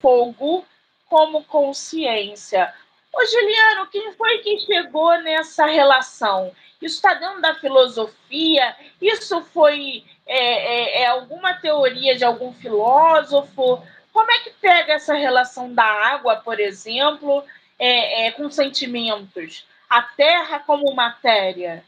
fogo 0.00 0.66
como 1.08 1.44
consciência. 1.44 2.74
Ô, 3.12 3.24
Juliano, 3.26 3.86
quem 3.88 4.12
foi 4.12 4.38
que 4.38 4.58
chegou 4.60 5.20
nessa 5.22 5.66
relação? 5.66 6.54
Isso 6.80 6.96
está 6.96 7.14
dentro 7.14 7.40
da 7.40 7.54
filosofia? 7.54 8.76
Isso 9.00 9.42
foi 9.46 10.04
é, 10.26 10.38
é, 10.38 11.02
é, 11.02 11.06
alguma 11.06 11.54
teoria 11.54 12.16
de 12.16 12.24
algum 12.24 12.52
filósofo? 12.54 13.84
Como 14.12 14.30
é 14.30 14.38
que 14.40 14.50
pega 14.50 14.94
essa 14.94 15.14
relação 15.14 15.72
da 15.74 15.84
água, 15.84 16.36
por 16.36 16.58
exemplo, 16.58 17.44
é, 17.78 18.26
é, 18.26 18.32
com 18.32 18.50
sentimentos? 18.50 19.66
A 19.88 20.02
terra 20.02 20.60
como 20.60 20.94
matéria? 20.94 21.84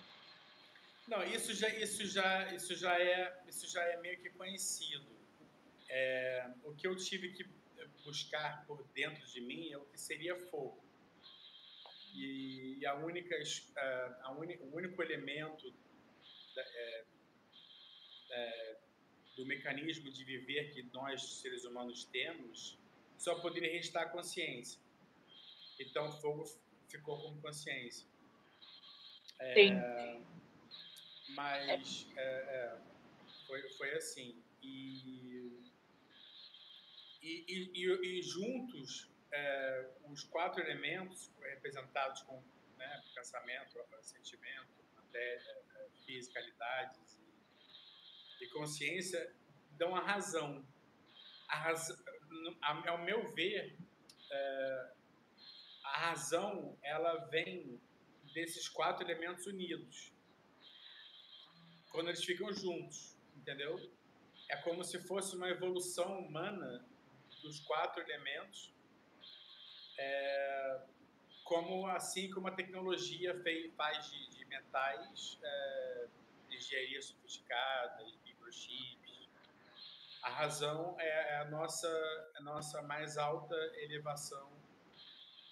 Não, 1.06 1.22
isso 1.24 1.54
já, 1.54 1.68
isso 1.68 2.06
já, 2.06 2.52
isso 2.52 2.74
já, 2.74 2.98
é, 2.98 3.32
isso 3.48 3.70
já 3.70 3.82
é 3.82 3.96
meio 3.98 4.18
que 4.18 4.30
conhecido. 4.30 5.06
É, 5.88 6.46
o 6.64 6.74
que 6.74 6.86
eu 6.86 6.96
tive 6.96 7.28
que 7.28 7.44
buscar 8.04 8.64
por 8.66 8.82
dentro 8.94 9.26
de 9.26 9.40
mim 9.40 9.72
é 9.72 9.78
o 9.78 9.84
que 9.84 9.98
seria 9.98 10.36
fogo. 10.36 10.82
E, 12.14 12.84
a 12.84 12.94
única, 12.94 13.34
a, 14.24 14.32
o 14.32 14.76
único 14.76 15.02
elemento 15.02 15.72
da, 16.54 16.62
é, 16.62 17.04
é, 18.30 18.76
do 19.36 19.46
mecanismo 19.46 20.10
de 20.10 20.24
viver 20.24 20.72
que 20.72 20.82
nós, 20.92 21.22
seres 21.40 21.64
humanos, 21.64 22.04
temos, 22.04 22.78
só 23.16 23.40
poderia 23.40 23.72
restar 23.72 24.02
a 24.02 24.08
consciência. 24.08 24.80
Então, 25.78 26.08
o 26.08 26.12
fogo 26.12 26.44
ficou 26.88 27.18
como 27.20 27.40
consciência. 27.40 28.06
É, 29.38 29.54
Sim. 29.54 29.80
Mas 31.34 32.06
é, 32.16 32.22
é, 32.22 32.78
foi, 33.46 33.68
foi 33.70 33.94
assim. 33.94 34.36
E, 34.62 35.61
e, 37.22 37.44
e, 37.74 38.18
e 38.18 38.22
juntos, 38.22 39.08
é, 39.32 39.90
os 40.10 40.24
quatro 40.24 40.60
elementos 40.60 41.32
representados 41.40 42.22
com 42.22 42.42
né, 42.76 43.02
pensamento, 43.14 43.78
sentimento, 44.02 44.68
matéria, 44.96 45.62
fisicalidades 46.04 47.18
e, 48.40 48.46
consciência 48.48 49.34
dão 49.72 49.94
a 49.94 50.00
razão. 50.00 50.66
A 51.48 51.56
razão 51.56 51.96
ao 52.86 53.04
meu 53.04 53.30
ver, 53.32 53.78
é, 54.30 54.92
a 55.84 55.98
razão 56.08 56.76
ela 56.82 57.26
vem 57.26 57.80
desses 58.34 58.68
quatro 58.68 59.04
elementos 59.04 59.46
unidos. 59.46 60.12
Quando 61.90 62.08
eles 62.08 62.24
ficam 62.24 62.52
juntos, 62.52 63.16
entendeu? 63.36 63.78
É 64.48 64.56
como 64.56 64.82
se 64.82 64.98
fosse 65.06 65.36
uma 65.36 65.48
evolução 65.48 66.18
humana 66.18 66.84
dos 67.42 67.60
quatro 67.60 68.02
elementos, 68.02 68.72
é, 69.98 70.80
como 71.44 71.86
assim 71.88 72.30
como 72.30 72.48
a 72.48 72.52
tecnologia 72.52 73.34
fez, 73.42 73.72
faz 73.74 74.10
de, 74.10 74.30
de 74.30 74.44
metais, 74.46 75.38
é, 75.42 76.06
engenharia 76.50 77.02
sofisticada, 77.02 78.04
microchips. 78.24 79.28
A 80.22 80.30
razão 80.30 80.96
é, 80.98 81.34
é 81.34 81.36
a 81.38 81.44
nossa, 81.46 81.88
a 82.36 82.40
nossa 82.40 82.80
mais 82.82 83.18
alta 83.18 83.56
elevação 83.82 84.50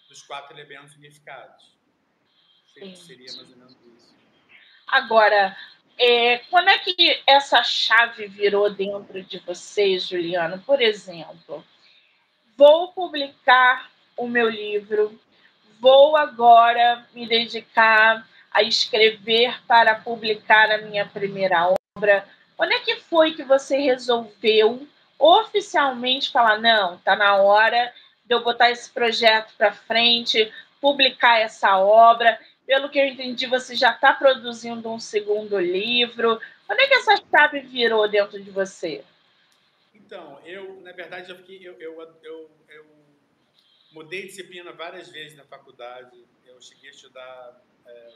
dos 0.08 0.22
quatro 0.22 0.56
elementos 0.56 0.94
unificados. 0.96 1.76
Sim. 2.72 2.94
Seria 2.94 3.32
mais 3.34 3.50
ou 3.50 3.56
menos 3.56 3.76
isso. 3.96 4.14
Agora, 4.86 5.56
é, 5.98 6.38
quando 6.50 6.68
é 6.68 6.78
que 6.78 7.22
essa 7.26 7.62
chave 7.62 8.26
virou 8.26 8.72
dentro 8.72 9.22
de 9.22 9.38
vocês, 9.40 10.08
Juliano? 10.08 10.60
Por 10.62 10.80
exemplo, 10.80 11.64
vou 12.60 12.88
publicar 12.88 13.90
o 14.18 14.28
meu 14.28 14.46
livro, 14.46 15.18
vou 15.80 16.14
agora 16.14 17.06
me 17.14 17.26
dedicar 17.26 18.28
a 18.52 18.62
escrever 18.62 19.58
para 19.66 19.94
publicar 19.94 20.70
a 20.70 20.76
minha 20.76 21.06
primeira 21.06 21.74
obra. 21.96 22.28
Quando 22.58 22.72
é 22.72 22.80
que 22.80 22.96
foi 22.96 23.32
que 23.32 23.42
você 23.42 23.78
resolveu 23.78 24.86
oficialmente 25.18 26.30
falar: 26.30 26.58
não, 26.58 26.96
está 26.96 27.16
na 27.16 27.36
hora 27.36 27.94
de 28.26 28.34
eu 28.34 28.44
botar 28.44 28.70
esse 28.70 28.90
projeto 28.90 29.54
para 29.56 29.72
frente, 29.72 30.52
publicar 30.82 31.40
essa 31.40 31.78
obra? 31.78 32.38
Pelo 32.66 32.90
que 32.90 32.98
eu 32.98 33.06
entendi, 33.06 33.46
você 33.46 33.74
já 33.74 33.92
está 33.92 34.12
produzindo 34.12 34.92
um 34.92 35.00
segundo 35.00 35.58
livro. 35.58 36.38
Quando 36.66 36.80
é 36.80 36.86
que 36.86 36.94
essa 36.94 37.22
chave 37.30 37.60
virou 37.60 38.06
dentro 38.06 38.38
de 38.38 38.50
você? 38.50 39.02
Então, 40.10 40.44
eu, 40.44 40.80
na 40.80 40.90
verdade, 40.90 41.30
eu, 41.30 41.36
fiquei, 41.36 41.64
eu, 41.64 41.80
eu, 41.80 42.02
eu, 42.24 42.50
eu 42.68 42.86
mudei 43.92 44.22
de 44.22 44.26
disciplina 44.26 44.72
várias 44.72 45.08
vezes 45.08 45.38
na 45.38 45.44
faculdade. 45.44 46.26
Eu 46.44 46.60
cheguei 46.60 46.90
a 46.90 46.92
estudar 46.92 47.64
é, 47.86 48.14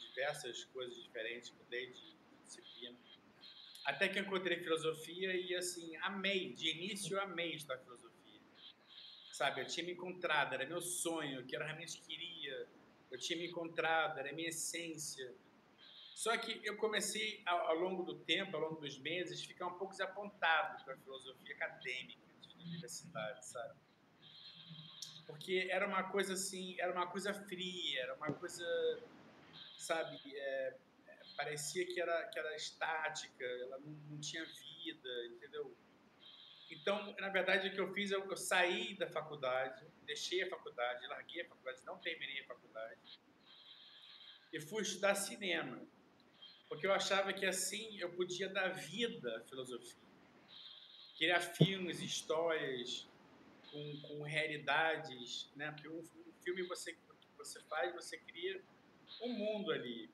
diversas 0.00 0.64
coisas 0.64 1.00
diferentes, 1.00 1.52
mudei 1.52 1.92
de 1.92 2.16
disciplina. 2.44 2.98
Até 3.84 4.08
que 4.08 4.18
encontrei 4.18 4.58
filosofia 4.58 5.32
e, 5.32 5.54
assim, 5.54 5.94
amei. 5.98 6.52
De 6.54 6.70
início, 6.70 7.20
amei 7.20 7.54
estudar 7.54 7.78
filosofia. 7.78 8.40
Sabe, 9.30 9.60
eu 9.60 9.66
tinha 9.68 9.86
me 9.86 9.92
encontrado, 9.92 10.54
era 10.54 10.66
meu 10.66 10.80
sonho, 10.80 11.46
que 11.46 11.54
eu 11.54 11.60
realmente 11.60 12.00
queria 12.00 12.66
eu 13.10 13.18
tinha 13.18 13.38
me 13.38 13.46
encontrado, 13.46 14.18
era 14.18 14.32
minha 14.32 14.48
essência. 14.48 15.32
Só 16.18 16.36
que 16.36 16.60
eu 16.64 16.76
comecei, 16.76 17.40
ao, 17.46 17.76
longo 17.76 18.02
do 18.02 18.18
tempo, 18.18 18.56
ao 18.56 18.62
longo 18.62 18.80
dos 18.80 18.98
meses, 18.98 19.44
ficar 19.44 19.68
um 19.68 19.78
pouco 19.78 19.92
desapontado 19.92 20.84
com 20.84 20.90
a 20.90 20.96
filosofia 20.96 21.54
acadêmica 21.54 22.20
de 22.42 22.64
universidade, 22.64 23.46
sabe? 23.46 23.78
Porque 25.28 25.68
era 25.70 25.86
uma 25.86 26.10
coisa 26.10 26.32
assim, 26.32 26.74
era 26.80 26.92
uma 26.92 27.06
coisa 27.06 27.32
fria, 27.32 28.02
era 28.02 28.14
uma 28.16 28.32
coisa, 28.32 28.66
sabe, 29.78 30.18
é, 30.34 30.76
é, 31.06 31.18
parecia 31.36 31.86
que 31.86 32.00
era, 32.00 32.26
que 32.26 32.36
era 32.36 32.56
estática, 32.56 33.44
ela 33.44 33.78
não, 33.78 33.92
não 34.10 34.18
tinha 34.18 34.44
vida, 34.44 35.26
entendeu? 35.26 35.72
Então, 36.68 37.14
na 37.20 37.28
verdade, 37.28 37.68
o 37.68 37.72
que 37.72 37.80
eu 37.80 37.94
fiz, 37.94 38.10
eu, 38.10 38.28
eu 38.28 38.36
saí 38.36 38.96
da 38.96 39.06
faculdade, 39.06 39.86
deixei 40.04 40.42
a 40.42 40.50
faculdade, 40.50 41.06
larguei 41.06 41.42
a 41.42 41.48
faculdade, 41.48 41.80
não 41.84 41.96
terminei 41.98 42.40
a 42.40 42.46
faculdade 42.46 43.20
e 44.52 44.60
fui 44.60 44.82
estudar 44.82 45.14
cinema, 45.14 45.80
porque 46.68 46.86
eu 46.86 46.92
achava 46.92 47.32
que 47.32 47.46
assim 47.46 47.98
eu 47.98 48.10
podia 48.12 48.48
dar 48.48 48.68
vida 48.68 49.38
à 49.38 49.40
filosofia, 49.40 49.98
criar 51.16 51.40
filmes, 51.40 52.00
histórias 52.00 53.08
com, 53.70 54.00
com 54.02 54.22
realidades, 54.22 55.50
né? 55.56 55.70
Porque 55.72 55.88
um, 55.88 56.02
filme 56.42 56.62
você 56.62 56.96
você 57.36 57.60
faz, 57.62 57.94
você 57.94 58.18
cria 58.18 58.60
um 59.22 59.28
mundo 59.28 59.70
ali. 59.70 60.10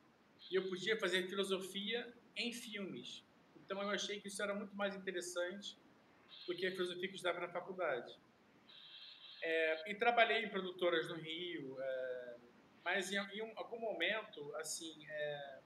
E 0.50 0.56
eu 0.56 0.68
podia 0.68 0.98
fazer 0.98 1.26
filosofia 1.26 2.12
em 2.36 2.52
filmes. 2.52 3.24
Então 3.56 3.80
eu 3.80 3.88
achei 3.88 4.20
que 4.20 4.28
isso 4.28 4.42
era 4.42 4.54
muito 4.54 4.76
mais 4.76 4.94
interessante 4.94 5.78
do 6.46 6.54
que 6.54 6.66
a 6.66 6.70
filosofia 6.70 7.08
que 7.08 7.14
eu 7.14 7.14
estudava 7.14 7.40
na 7.40 7.48
faculdade. 7.48 8.14
É, 9.42 9.90
e 9.90 9.94
trabalhei 9.94 10.44
em 10.44 10.48
produtoras 10.48 11.08
no 11.08 11.16
Rio, 11.16 11.76
é, 11.80 12.36
mas 12.84 13.10
em, 13.10 13.16
em 13.16 13.42
um, 13.42 13.52
algum 13.56 13.78
momento, 13.78 14.54
assim, 14.56 15.06
é, 15.08 15.60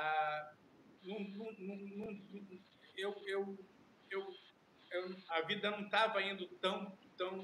a, 0.00 0.54
num, 1.02 1.28
num, 1.30 1.52
num, 1.58 2.64
eu, 2.96 3.22
eu, 3.26 3.58
eu, 4.10 4.34
eu, 4.90 5.16
a 5.28 5.40
vida 5.42 5.70
não 5.70 5.84
estava 5.84 6.22
indo 6.22 6.46
tão, 6.58 6.98
tão, 7.16 7.42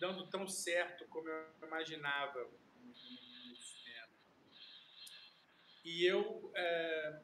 dando 0.00 0.28
tão 0.28 0.46
certo 0.46 1.06
como 1.08 1.28
eu 1.28 1.66
imaginava. 1.66 2.48
E 5.84 6.04
eu, 6.04 6.52
é, 6.54 7.22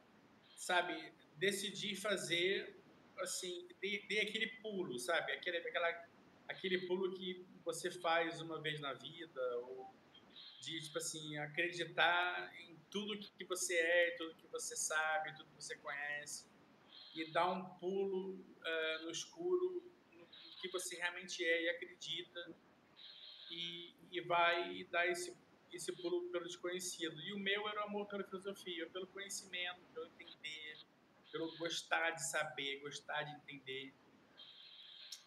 sabe, 0.55 1.13
decidi 1.35 1.95
fazer, 1.95 2.81
assim, 3.19 3.67
dei, 3.79 4.05
dei 4.07 4.21
aquele 4.21 4.47
pulo, 4.61 4.97
sabe, 4.97 5.31
aquele, 5.33 5.57
aquela 5.57 6.07
aquele 6.47 6.85
pulo 6.87 7.13
que 7.13 7.45
você 7.63 7.91
faz 7.91 8.41
uma 8.41 8.61
vez 8.61 8.79
na 8.79 8.93
vida, 8.93 9.41
ou 9.57 9.93
de, 10.61 10.81
tipo 10.81 10.97
assim, 10.97 11.37
acreditar 11.37 12.53
em 12.59 12.74
tudo 12.95 13.19
que 13.19 13.43
você 13.43 13.75
é, 13.75 14.11
tudo 14.11 14.35
que 14.35 14.47
você 14.47 14.73
sabe, 14.73 15.35
tudo 15.35 15.49
que 15.49 15.61
você 15.61 15.75
conhece, 15.79 16.47
e 17.13 17.29
dar 17.29 17.51
um 17.51 17.65
pulo 17.75 18.35
uh, 18.35 19.03
no 19.03 19.11
escuro 19.11 19.83
no 20.13 20.25
que 20.61 20.69
você 20.69 20.95
realmente 20.95 21.43
é 21.43 21.63
e 21.63 21.69
acredita, 21.71 22.55
e, 23.51 23.93
e 24.09 24.21
vai 24.21 24.85
dar 24.85 25.05
esse, 25.07 25.37
esse 25.73 25.91
pulo 25.91 26.31
pelo 26.31 26.45
desconhecido. 26.45 27.19
E 27.19 27.33
o 27.33 27.37
meu 27.37 27.67
era 27.67 27.81
o 27.81 27.83
amor 27.89 28.07
pela 28.07 28.23
filosofia, 28.23 28.89
pelo 28.91 29.07
conhecimento, 29.07 29.81
pelo 29.93 30.05
entender, 30.05 30.77
pelo 31.33 31.53
gostar 31.57 32.11
de 32.11 32.25
saber, 32.31 32.79
gostar 32.79 33.23
de 33.23 33.35
entender. 33.35 33.93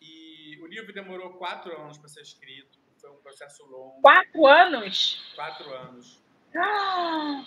E 0.00 0.58
o 0.62 0.66
livro 0.66 0.90
demorou 0.90 1.34
quatro 1.34 1.78
anos 1.78 1.98
para 1.98 2.08
ser 2.08 2.22
escrito. 2.22 2.78
Foi 2.96 3.10
um 3.10 3.20
processo 3.20 3.62
longo. 3.66 4.00
Quatro 4.00 4.46
anos? 4.46 5.32
Quatro 5.34 5.70
anos. 5.74 6.27
Ah! 6.56 7.46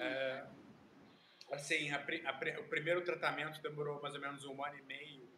É, 0.00 0.46
assim, 1.52 1.90
a, 1.90 1.98
a, 1.98 2.60
o 2.60 2.68
primeiro 2.68 3.02
tratamento 3.04 3.62
demorou 3.62 4.00
mais 4.02 4.14
ou 4.14 4.20
menos 4.20 4.44
um 4.44 4.64
ano 4.64 4.78
e 4.78 4.82
meio. 4.82 5.28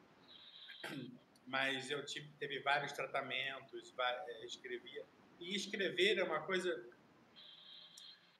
mas 1.46 1.90
eu 1.90 2.04
tive, 2.04 2.28
teve 2.38 2.58
vários 2.60 2.92
tratamentos, 2.92 3.94
é, 3.98 4.44
escrevia. 4.44 5.04
E 5.38 5.54
escrever 5.54 6.18
é 6.18 6.24
uma 6.24 6.40
coisa 6.40 6.84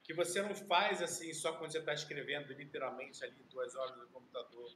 que 0.03 0.13
você 0.13 0.43
não 0.43 0.55
faz 0.55 1.01
assim 1.01 1.33
só 1.33 1.53
quando 1.53 1.73
você 1.73 1.79
está 1.79 1.95
escrevendo 1.95 2.53
literalmente 2.53 3.25
ali 3.25 3.43
duas 3.51 3.75
horas 3.77 3.97
no 3.97 4.09
computador. 4.09 4.73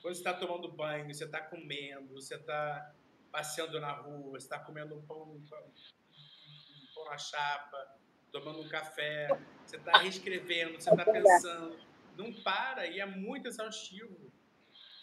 Quando 0.00 0.14
você 0.14 0.20
está 0.20 0.34
tomando 0.34 0.68
banho, 0.72 1.06
você 1.06 1.24
está 1.24 1.40
comendo, 1.40 2.14
você 2.14 2.36
está 2.36 2.94
passeando 3.30 3.80
na 3.80 3.92
rua, 3.92 4.32
você 4.32 4.46
está 4.46 4.58
comendo 4.58 4.96
um 4.96 5.02
pão, 5.06 5.22
um 5.22 5.46
pão, 5.46 5.72
pão 7.04 7.10
na 7.10 7.18
chapa, 7.18 7.98
tomando 8.32 8.60
um 8.60 8.68
café, 8.68 9.28
você 9.64 9.76
está 9.76 9.98
reescrevendo, 9.98 10.80
você 10.80 10.90
está 10.90 11.04
pensando. 11.04 11.78
Não 12.16 12.32
para 12.32 12.86
e 12.86 13.00
é 13.00 13.06
muito 13.06 13.48
exaustivo. 13.48 14.32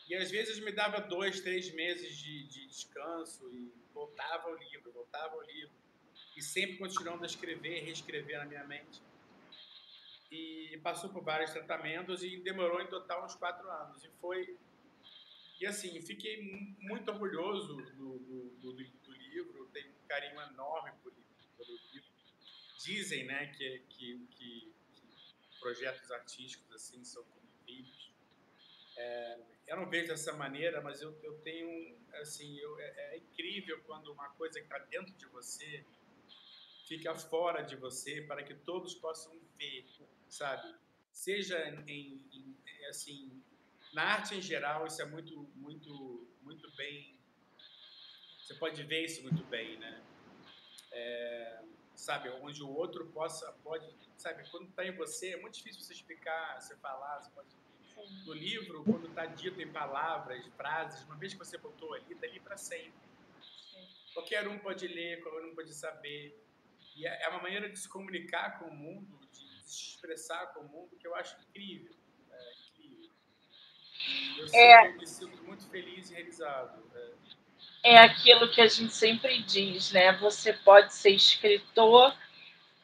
E 0.08 0.16
às 0.16 0.32
vezes 0.32 0.60
me 0.60 0.72
dava 0.72 1.00
dois, 1.00 1.40
três 1.40 1.74
meses 1.74 2.18
de, 2.18 2.48
de 2.48 2.68
descanso 2.68 3.50
e 3.54 3.72
voltava 3.94 4.50
ao 4.50 4.56
livro, 4.56 4.92
voltava 4.92 5.36
ao 5.36 5.42
livro. 5.42 5.72
E 6.36 6.42
sempre 6.42 6.78
continuando 6.78 7.24
a 7.24 7.28
escrever, 7.28 7.84
reescrever 7.84 8.38
na 8.40 8.46
minha 8.46 8.64
mente. 8.66 9.02
E 10.32 10.80
passou 10.82 11.10
por 11.10 11.24
vários 11.24 11.52
tratamentos 11.52 12.24
e 12.24 12.38
demorou 12.38 12.82
em 12.82 12.88
total 12.88 13.26
uns 13.26 13.36
quatro 13.36 13.70
anos. 13.70 14.04
E 14.04 14.10
foi. 14.22 14.58
E 15.60 15.66
assim, 15.66 16.02
fiquei 16.02 16.42
muito 16.80 17.12
orgulhoso 17.12 17.76
do, 17.76 18.20
do, 18.20 18.50
do, 18.60 18.74
do 18.74 19.12
livro, 19.12 19.70
tenho 19.74 19.90
um 19.90 20.08
carinho 20.08 20.42
enorme 20.42 20.92
por. 21.04 21.12
Dizem 22.84 23.26
né, 23.26 23.48
que, 23.48 23.80
que, 23.90 24.28
que, 24.32 24.74
que 24.94 25.60
projetos 25.60 26.12
artísticos 26.12 26.74
assim 26.74 27.04
são 27.04 27.24
como 27.24 27.48
filhos. 27.66 28.12
É, 28.98 29.40
eu 29.68 29.78
não 29.78 29.90
vejo 29.90 30.08
dessa 30.08 30.34
maneira, 30.34 30.82
mas 30.82 31.02
eu, 31.02 31.18
eu 31.24 31.40
tenho, 31.42 31.96
assim, 32.16 32.58
eu, 32.58 32.80
é, 32.80 33.16
é 33.16 33.18
incrível 33.18 33.82
quando 33.84 34.12
uma 34.12 34.30
coisa 34.32 34.60
que 34.60 34.66
está 34.66 34.80
dentro 34.80 35.14
de 35.14 35.26
você 35.28 35.86
fica 36.88 37.16
fora 37.16 37.62
de 37.62 37.76
você 37.76 38.22
para 38.22 38.44
que 38.44 38.54
todos 38.54 38.94
possam 38.96 39.40
ver, 39.58 39.86
sabe? 40.28 40.76
Seja 41.12 41.58
em, 41.88 42.26
em, 42.34 42.86
assim, 42.90 43.42
na 43.94 44.04
arte 44.04 44.36
em 44.36 44.42
geral, 44.42 44.86
isso 44.86 45.02
é 45.02 45.06
muito, 45.06 45.50
muito, 45.56 46.28
muito 46.42 46.70
bem. 46.72 47.16
Você 48.44 48.56
pode 48.56 48.84
ver 48.84 49.06
isso 49.06 49.22
muito 49.22 49.44
bem, 49.46 49.78
né? 49.78 50.04
É, 50.92 51.62
sabe, 52.02 52.30
onde 52.42 52.64
o 52.64 52.70
outro 52.70 53.06
possa, 53.08 53.52
pode, 53.64 53.88
sabe, 54.18 54.44
quando 54.50 54.70
está 54.70 54.84
em 54.84 54.96
você 54.96 55.34
é 55.34 55.38
muito 55.38 55.54
difícil 55.54 55.82
você 55.82 55.94
explicar, 55.94 56.60
você 56.60 56.76
falar, 56.78 57.22
você 57.22 57.30
pode 57.32 57.50
no 58.26 58.34
livro, 58.34 58.84
quando 58.84 59.08
está 59.08 59.28
dito 59.28 59.62
em 59.62 59.72
palavras, 59.72 60.44
frases, 60.58 61.04
uma 61.06 61.16
vez 61.16 61.34
que 61.34 61.40
você 61.40 61.58
botou 61.58 61.94
ali, 61.94 62.14
está 62.14 62.26
ali 62.26 62.40
para 62.40 62.58
sempre. 62.58 63.00
Qualquer 64.14 64.48
um 64.48 64.58
pode 64.58 64.88
ler, 64.88 65.22
qualquer 65.22 65.46
um 65.46 65.54
pode 65.54 65.74
saber. 65.74 66.36
E 66.96 67.06
é, 67.06 67.24
é 67.24 67.30
uma 67.30 67.42
maneira 67.42 67.70
de 67.70 67.78
se 67.78 67.88
comunicar 67.88 68.58
com 68.58 68.66
o 68.66 68.76
mundo, 68.76 69.20
de 69.32 69.62
se 69.64 69.90
expressar 69.90 70.48
com 70.48 70.62
o 70.62 70.68
mundo, 70.68 70.98
que 70.98 71.06
eu 71.06 71.16
acho 71.16 71.40
incrível. 71.42 71.96
É, 72.32 72.54
incrível. 72.72 73.12
Eu 74.40 74.48
é, 74.54 74.92
me 74.94 75.08
sinto 75.08 75.44
muito 75.44 75.68
feliz 75.70 76.10
e 76.10 76.16
realizado. 76.16 76.84
É. 76.96 77.21
é 77.84 77.98
aquilo 77.98 78.50
que 78.50 78.62
a 78.62 78.68
gente 78.68 78.94
sempre 78.94 79.42
diz, 79.42 79.92
né? 79.92 80.12
Você 80.14 80.54
pode 80.54 80.94
ser 80.94 81.12
escritor, 81.12 82.16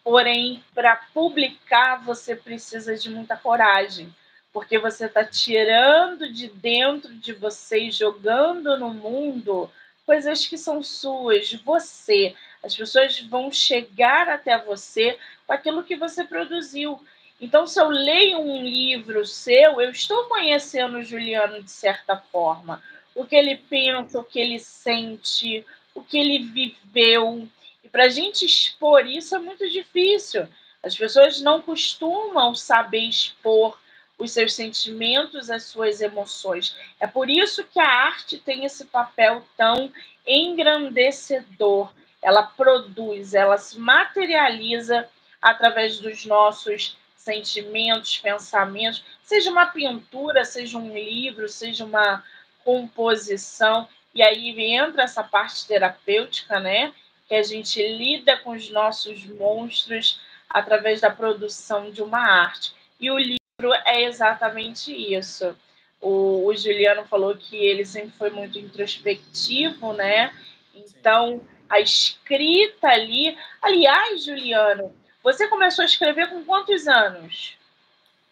porém, 0.03 0.63
para 0.73 0.95
publicar, 1.13 2.03
você 2.03 2.35
precisa 2.35 2.97
de 2.97 3.09
muita 3.09 3.37
coragem 3.37 4.13
porque 4.57 4.79
você 4.79 5.05
está 5.05 5.23
tirando 5.23 6.33
de 6.33 6.47
dentro 6.49 7.13
de 7.13 7.31
você 7.31 7.77
e 7.77 7.91
jogando 7.91 8.75
no 8.75 8.91
mundo 8.91 9.69
coisas 10.03 10.47
que 10.47 10.57
são 10.57 10.81
suas, 10.81 11.53
você. 11.63 12.33
As 12.63 12.75
pessoas 12.75 13.19
vão 13.19 13.51
chegar 13.51 14.27
até 14.27 14.57
você 14.57 15.15
com 15.45 15.53
aquilo 15.53 15.83
que 15.83 15.95
você 15.95 16.23
produziu. 16.23 16.99
Então, 17.39 17.67
se 17.67 17.79
eu 17.79 17.87
leio 17.87 18.39
um 18.39 18.63
livro 18.63 19.23
seu, 19.27 19.79
eu 19.79 19.91
estou 19.91 20.23
conhecendo 20.23 20.97
o 20.97 21.03
Juliano 21.03 21.61
de 21.61 21.69
certa 21.69 22.17
forma. 22.17 22.81
O 23.17 23.25
que 23.25 23.35
ele 23.35 23.57
pensa, 23.57 24.19
o 24.19 24.23
que 24.23 24.39
ele 24.39 24.59
sente, 24.59 25.65
o 25.93 26.03
que 26.03 26.17
ele 26.17 26.39
viveu. 26.39 27.47
E 27.83 27.89
para 27.89 28.03
a 28.03 28.09
gente 28.09 28.45
expor 28.45 29.05
isso 29.05 29.35
é 29.35 29.39
muito 29.39 29.67
difícil. 29.69 30.47
As 30.83 30.95
pessoas 30.95 31.41
não 31.41 31.61
costumam 31.61 32.53
saber 32.53 32.99
expor 32.99 33.77
os 34.17 34.31
seus 34.31 34.53
sentimentos, 34.53 35.49
as 35.49 35.63
suas 35.63 35.99
emoções. 35.99 36.75
É 36.99 37.07
por 37.07 37.29
isso 37.29 37.63
que 37.63 37.79
a 37.79 37.87
arte 37.87 38.37
tem 38.37 38.65
esse 38.65 38.85
papel 38.85 39.43
tão 39.57 39.91
engrandecedor. 40.25 41.91
Ela 42.21 42.43
produz, 42.43 43.33
ela 43.33 43.57
se 43.57 43.79
materializa 43.79 45.07
através 45.41 45.99
dos 45.99 46.25
nossos 46.25 46.97
sentimentos, 47.15 48.17
pensamentos, 48.17 49.03
seja 49.21 49.51
uma 49.51 49.65
pintura, 49.65 50.45
seja 50.45 50.77
um 50.77 50.93
livro, 50.93 51.49
seja 51.49 51.83
uma 51.83 52.23
composição. 52.67 53.87
E 54.13 54.21
aí 54.21 54.53
entra 54.73 55.03
essa 55.03 55.23
parte 55.23 55.65
terapêutica, 55.65 56.59
né? 56.59 56.93
Que 57.25 57.35
a 57.35 57.43
gente 57.43 57.81
lida 57.81 58.35
com 58.39 58.51
os 58.51 58.69
nossos 58.69 59.25
monstros 59.25 60.19
através 60.49 60.99
da 60.99 61.09
produção 61.09 61.89
de 61.89 62.03
uma 62.03 62.19
arte. 62.19 62.73
E 62.99 63.09
o 63.09 63.17
livro 63.17 63.73
é 63.85 64.03
exatamente 64.03 64.91
isso. 64.91 65.57
O, 66.01 66.45
o, 66.45 66.55
Juliano 66.55 67.05
falou 67.05 67.37
que 67.37 67.55
ele 67.55 67.85
sempre 67.85 68.11
foi 68.17 68.29
muito 68.31 68.59
introspectivo, 68.59 69.93
né? 69.93 70.35
Então, 70.75 71.41
a 71.69 71.79
escrita 71.79 72.87
ali. 72.87 73.37
Aliás, 73.61 74.25
Juliano, 74.25 74.93
você 75.23 75.47
começou 75.47 75.83
a 75.83 75.85
escrever 75.85 76.29
com 76.29 76.43
quantos 76.43 76.85
anos? 76.85 77.57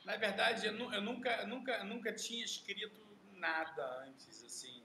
Na 0.03 0.17
verdade, 0.17 0.67
eu, 0.67 0.73
nunca, 0.73 1.45
nunca, 1.45 1.83
nunca 1.85 2.13
tinha 2.13 2.43
escrito 2.43 3.04
nada 3.47 3.83
antes, 4.07 4.43
assim. 4.43 4.83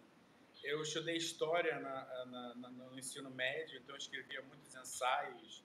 Eu 0.63 0.83
estudei 0.83 1.17
história 1.17 1.79
na, 1.81 2.25
na, 2.27 2.55
na, 2.55 2.71
no 2.71 2.99
ensino 2.99 3.31
médio, 3.31 3.79
então 3.79 3.95
eu 3.95 3.99
escrevia 3.99 4.43
muitos 4.43 4.75
ensaios, 4.75 5.65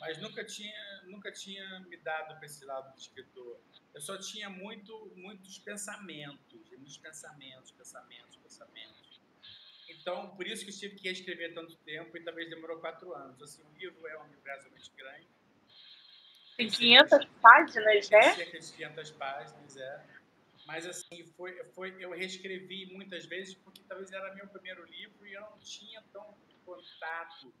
mas 0.00 0.18
nunca 0.18 0.44
tinha, 0.44 1.02
nunca 1.04 1.30
tinha 1.30 1.80
me 1.80 1.96
dado 1.96 2.36
para 2.36 2.46
esse 2.46 2.64
lado 2.64 2.92
de 2.94 3.02
escritor 3.02 3.60
eu 3.94 4.00
só 4.00 4.16
tinha 4.18 4.48
muito, 4.48 5.12
muitos 5.16 5.58
pensamentos, 5.58 6.70
muitos 6.70 6.96
pensamentos, 6.96 7.70
pensamentos, 7.72 8.36
pensamentos. 8.36 9.20
Então, 9.88 10.34
por 10.34 10.46
isso 10.46 10.64
que 10.64 10.70
eu 10.70 10.76
tive 10.76 10.96
que 10.96 11.08
escrever 11.08 11.52
tanto 11.52 11.76
tempo 11.76 12.16
e 12.16 12.24
talvez 12.24 12.48
demorou 12.48 12.80
quatro 12.80 13.14
anos. 13.14 13.40
Assim, 13.42 13.62
o 13.62 13.78
livro 13.78 14.06
é 14.06 14.18
um 14.18 14.26
livro 14.28 14.42
relativamente 14.44 14.90
grande. 14.96 15.28
Tem 16.56 16.68
500 16.68 17.26
páginas, 17.42 18.10
né? 18.10 18.34
Cerca 18.34 18.58
de 18.58 18.72
500 18.72 19.10
páginas, 19.10 19.76
é. 19.76 20.06
Mas, 20.72 20.86
assim, 20.86 21.22
foi, 21.36 21.62
foi, 21.74 21.94
eu 22.02 22.12
reescrevi 22.12 22.86
muitas 22.86 23.26
vezes 23.26 23.54
porque 23.56 23.82
talvez 23.86 24.10
era 24.10 24.34
meu 24.34 24.48
primeiro 24.48 24.82
livro 24.86 25.26
e 25.26 25.34
eu 25.34 25.42
não 25.42 25.58
tinha 25.58 26.02
tão 26.10 26.34
contato 26.64 27.52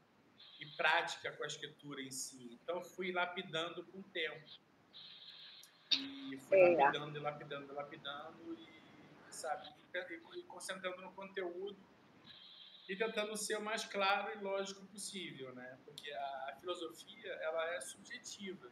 e 0.58 0.64
prática 0.78 1.30
com 1.32 1.44
a 1.44 1.46
escritura 1.46 2.00
em 2.00 2.10
si. 2.10 2.58
Então, 2.62 2.82
fui 2.82 3.12
lapidando 3.12 3.84
com 3.84 3.98
o 3.98 4.02
tempo. 4.04 4.48
E 5.92 6.38
fui 6.38 6.58
é. 6.58 6.74
lapidando, 6.74 7.20
lapidando, 7.20 7.74
lapidando 7.74 8.54
e, 8.54 8.82
sabe, 9.34 9.68
e, 9.94 10.38
e 10.38 10.42
concentrando 10.44 11.02
no 11.02 11.12
conteúdo 11.12 11.76
e 12.88 12.96
tentando 12.96 13.36
ser 13.36 13.58
o 13.58 13.62
mais 13.62 13.84
claro 13.84 14.32
e 14.32 14.42
lógico 14.42 14.86
possível, 14.86 15.54
né? 15.54 15.78
Porque 15.84 16.10
a, 16.10 16.46
a, 16.48 16.56
filosofia, 16.58 17.30
ela 17.42 17.74
é 17.74 17.80
subjetiva. 17.82 18.70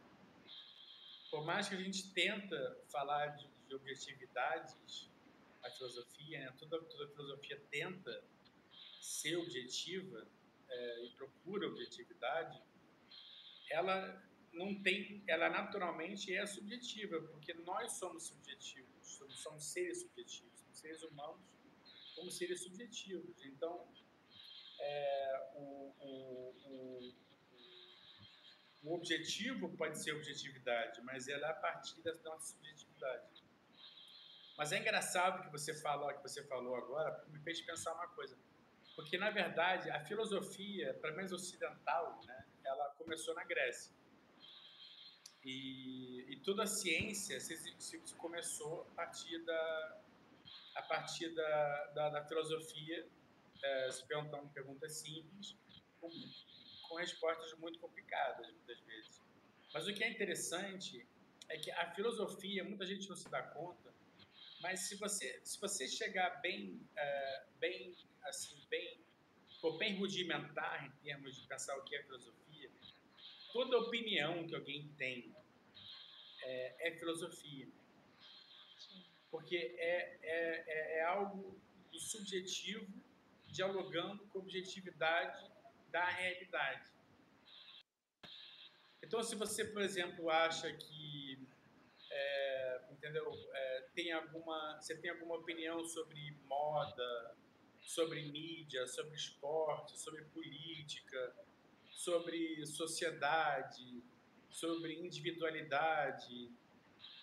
Por 1.29 1.45
mais 1.45 1.69
que 1.69 1.75
a 1.75 1.77
gente 1.77 2.11
tenta 2.11 2.57
falar 2.91 3.27
de, 3.37 3.47
de 3.47 3.60
objetividades, 3.71 5.09
a 5.63 5.69
filosofia, 5.69 6.39
né? 6.39 6.53
toda, 6.57 6.81
toda 6.83 7.07
filosofia 7.09 7.59
tenta 7.69 8.23
ser 8.99 9.37
objetiva 9.37 10.27
é, 10.69 11.05
e 11.05 11.09
procura 11.11 11.67
objetividade, 11.67 12.61
ela 13.69 14.23
não 14.53 14.81
tem, 14.81 15.23
ela 15.27 15.49
naturalmente 15.49 16.35
é 16.35 16.45
subjetiva, 16.45 17.21
porque 17.21 17.53
nós 17.53 17.93
somos 17.93 18.27
subjetivos, 18.27 19.07
somos, 19.07 19.39
somos 19.39 19.63
seres 19.65 20.01
subjetivos, 20.01 20.59
somos 20.59 20.77
seres 20.77 21.03
humanos 21.03 21.41
como 22.15 22.29
seres 22.29 22.61
subjetivos. 22.61 23.43
Então, 23.45 23.87
é, 24.79 25.51
o, 25.55 25.93
o, 25.99 26.55
o, 26.65 27.13
o, 28.83 28.95
objetivo 28.95 29.75
pode 29.75 30.01
ser 30.01 30.13
objetividade, 30.13 31.01
mas 31.03 31.27
ela 31.27 31.47
é 31.47 31.51
a 31.51 31.55
partir 31.55 32.01
da 32.01 32.13
nossa 32.15 32.53
subjetividade. 32.53 33.40
Mas 34.57 34.71
é 34.71 34.79
engraçado 34.79 35.43
que 35.43 35.51
você 35.51 35.73
falou, 35.73 36.13
que 36.13 36.21
você 36.21 36.43
falou 36.43 36.75
agora, 36.75 37.25
me 37.29 37.39
fez 37.39 37.61
pensar 37.61 37.93
uma 37.93 38.07
coisa, 38.09 38.37
porque 38.95 39.17
na 39.17 39.29
verdade 39.29 39.89
a 39.89 40.03
filosofia, 40.05 40.93
pelo 40.95 41.15
menos 41.15 41.31
ocidental, 41.31 42.19
né, 42.25 42.45
ela 42.63 42.89
começou 42.97 43.33
na 43.33 43.43
Grécia. 43.43 43.93
E, 45.43 46.25
e 46.29 46.37
toda 46.41 46.63
a 46.63 46.67
ciência 46.67 47.39
se, 47.39 47.57
se, 47.79 48.15
começou 48.15 48.81
a 48.91 48.95
partir 48.95 49.39
da, 49.43 50.01
a 50.75 50.81
partir 50.83 51.29
da, 51.29 51.85
da, 51.95 52.09
da 52.09 52.27
filosofia 52.27 53.07
é, 53.63 53.91
se 53.91 54.05
perguntam 54.05 54.47
perguntas 54.49 54.97
simples, 54.97 55.55
com, 55.99 56.09
com 56.87 56.95
respostas 56.95 57.53
muito 57.59 57.79
complicadas, 57.79 58.47
muitas 58.51 58.79
vezes. 58.81 59.21
Mas 59.73 59.87
o 59.87 59.93
que 59.93 60.03
é 60.03 60.09
interessante 60.09 61.07
é 61.49 61.57
que 61.57 61.71
a 61.71 61.91
filosofia, 61.91 62.63
muita 62.63 62.85
gente 62.85 63.09
não 63.09 63.15
se 63.15 63.29
dá 63.29 63.41
conta, 63.41 63.90
mas 64.61 64.81
se 64.81 64.95
você, 64.95 65.41
se 65.43 65.59
você 65.59 65.87
chegar 65.87 66.41
bem, 66.41 66.79
é, 66.95 67.45
bem, 67.59 67.95
assim, 68.23 68.55
bem, 68.69 68.99
for 69.59 69.77
bem 69.77 69.97
rudimentar 69.97 70.85
em 70.85 70.91
termos 71.03 71.35
de 71.35 71.47
pensar 71.47 71.75
o 71.77 71.83
que 71.83 71.95
é 71.95 72.03
filosofia, 72.03 72.69
toda 73.51 73.77
opinião 73.79 74.47
que 74.47 74.55
alguém 74.55 74.87
tem 74.97 75.35
é, 76.43 76.87
é 76.87 76.91
filosofia. 76.97 77.67
Porque 79.29 79.55
é, 79.55 80.19
é, 80.21 80.63
é, 80.67 80.97
é 80.99 81.03
algo 81.03 81.59
do 81.91 81.99
subjetivo 81.99 82.87
dialogando 83.47 84.25
com 84.27 84.39
a 84.39 84.41
objetividade 84.41 85.51
da 85.89 86.05
realidade. 86.05 86.89
Então, 89.03 89.21
se 89.23 89.35
você, 89.35 89.65
por 89.65 89.81
exemplo, 89.81 90.29
acha 90.29 90.71
que 90.71 91.39
é, 92.09 92.81
entendeu? 93.01 93.33
É, 93.51 93.87
tem 93.95 94.11
alguma, 94.11 94.79
você 94.79 94.95
tem 94.95 95.09
alguma 95.09 95.35
opinião 95.35 95.83
sobre 95.83 96.37
moda, 96.47 97.35
sobre 97.81 98.21
mídia, 98.21 98.85
sobre 98.85 99.15
esporte, 99.15 99.99
sobre 99.99 100.23
política, 100.25 101.35
sobre 101.89 102.63
sociedade, 102.67 104.03
sobre 104.51 104.93
individualidade, 104.93 106.51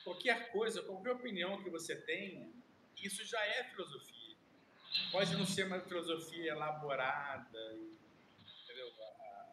qualquer 0.03 0.51
coisa, 0.51 0.83
qualquer 0.83 1.13
opinião 1.13 1.63
que 1.63 1.71
você 1.71 1.95
tenha, 1.95 2.51
isso 2.97 3.25
já 3.25 3.41
é 3.47 3.65
filosofia. 3.71 4.37
Pode 5.13 5.37
não 5.37 5.47
ser 5.47 5.65
uma 5.67 5.81
filosofia 5.81 6.51
elaborada, 6.51 7.79
entendeu? 8.65 8.93
A, 9.01 9.53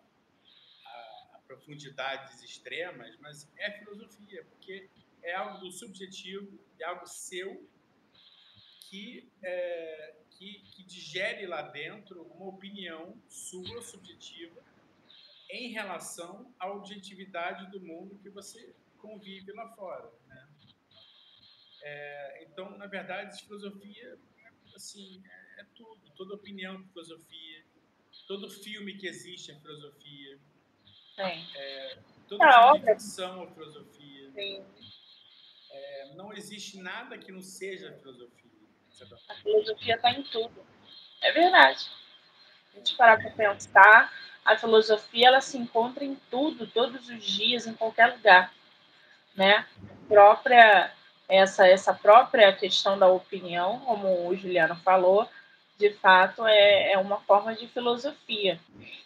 a, 1.35 1.39
profundidades 1.45 2.41
extremas, 2.41 3.15
mas 3.19 3.47
é 3.57 3.71
filosofia, 3.77 4.43
porque 4.45 4.89
é 5.25 5.35
algo 5.35 5.71
subjetivo, 5.71 6.59
é 6.79 6.85
algo 6.85 7.05
seu 7.05 7.67
que, 8.89 9.29
é, 9.43 10.15
que, 10.31 10.61
que 10.71 10.83
digere 10.83 11.45
lá 11.45 11.61
dentro 11.63 12.23
uma 12.23 12.47
opinião 12.47 13.19
sua, 13.27 13.81
subjetiva, 13.81 14.63
em 15.49 15.71
relação 15.71 16.53
à 16.59 16.71
objetividade 16.71 17.69
do 17.71 17.79
mundo 17.79 18.17
que 18.19 18.29
você 18.29 18.73
convive 18.97 19.51
lá 19.51 19.75
fora. 19.75 20.11
Né? 20.27 20.47
É, 21.81 22.43
então, 22.43 22.77
na 22.77 22.87
verdade, 22.87 23.43
filosofia 23.43 24.17
assim, 24.75 25.23
é, 25.25 25.61
é, 25.61 25.65
tudo. 25.75 25.99
Toda 26.15 26.35
opinião 26.35 26.75
é 26.75 26.83
filosofia, 26.89 27.65
todo 28.27 28.49
filme 28.49 28.97
que 28.97 29.07
existe 29.07 29.51
é 29.51 29.55
filosofia. 29.55 30.39
Sim. 31.15 31.47
É, 31.55 31.99
toda 32.27 32.45
é 32.45 32.93
ficção 32.93 33.43
é 33.43 33.51
filosofia. 33.51 34.31
Sim. 34.31 34.65
É, 35.75 36.05
não 36.15 36.31
existe 36.31 36.77
nada 36.77 37.17
que 37.17 37.31
não 37.31 37.41
seja 37.41 37.91
filosofia. 38.01 38.51
A 39.27 39.35
filosofia 39.35 39.95
está 39.95 40.11
em 40.11 40.23
tudo. 40.23 40.65
É 41.21 41.31
verdade. 41.33 41.89
A 42.73 42.77
gente 42.77 42.95
parar 42.95 43.17
para 43.17 43.31
pensar, 43.31 44.13
a 44.45 44.57
filosofia 44.57 45.27
ela 45.27 45.41
se 45.41 45.57
encontra 45.57 46.05
em 46.05 46.15
tudo, 46.31 46.67
todos 46.67 47.09
os 47.09 47.23
dias, 47.23 47.67
em 47.67 47.73
qualquer 47.73 48.13
lugar, 48.13 48.53
né? 49.35 49.67
Própria 50.07 50.91
essa 51.27 51.67
essa 51.67 51.93
própria 51.93 52.53
questão 52.53 52.97
da 52.97 53.07
opinião, 53.07 53.79
como 53.79 54.27
o 54.27 54.35
Juliano 54.35 54.75
falou, 54.77 55.27
de 55.77 55.91
fato 55.93 56.45
é, 56.45 56.93
é 56.93 56.97
uma 56.97 57.19
forma 57.21 57.53
de 57.53 57.67
filosofia. 57.67 58.59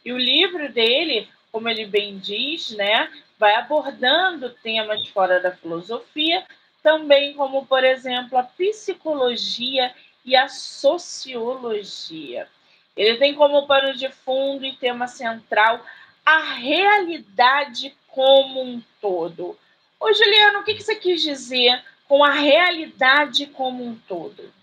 E 0.04 0.12
o 0.12 0.18
livro 0.18 0.72
dele, 0.72 1.30
como 1.52 1.70
ele 1.70 1.86
bem 1.86 2.20
diz, 2.20 2.72
né, 2.72 3.10
vai 3.40 3.56
abordando 3.56 4.50
temas 4.50 5.08
fora 5.08 5.40
da 5.40 5.56
filosofia, 5.56 6.46
também 6.82 7.34
como, 7.34 7.66
por 7.66 7.84
exemplo, 7.84 8.38
a 8.38 8.44
psicologia 8.44 9.94
e 10.24 10.36
a 10.36 10.48
sociologia. 10.48 12.48
Ele 12.96 13.18
tem 13.18 13.36
como 13.36 13.68
pano 13.68 13.96
de 13.96 14.10
fundo 14.10 14.66
e 14.66 14.76
tema 14.76 15.08
central 15.08 15.86
a 16.26 16.54
realidade 16.54 17.96
como 18.08 18.62
um 18.62 18.82
todo. 19.02 19.58
Ô, 20.00 20.14
Juliano, 20.14 20.60
o 20.60 20.64
que 20.64 20.80
você 20.80 20.96
quis 20.96 21.22
dizer 21.22 21.84
com 22.08 22.24
a 22.24 22.32
realidade 22.32 23.48
como 23.48 23.84
um 23.84 23.98
todo? 24.00 24.54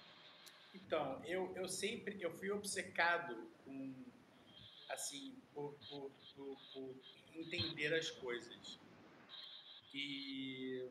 Então, 0.74 1.20
eu, 1.26 1.52
eu 1.56 1.68
sempre 1.68 2.16
eu 2.20 2.30
fui 2.30 2.50
obcecado 2.50 3.36
com, 3.64 3.92
assim, 4.88 5.34
por, 5.54 5.74
por, 5.88 6.10
por, 6.34 6.56
por 6.72 6.94
entender 7.34 7.94
as 7.94 8.10
coisas. 8.10 8.78
E 9.92 10.82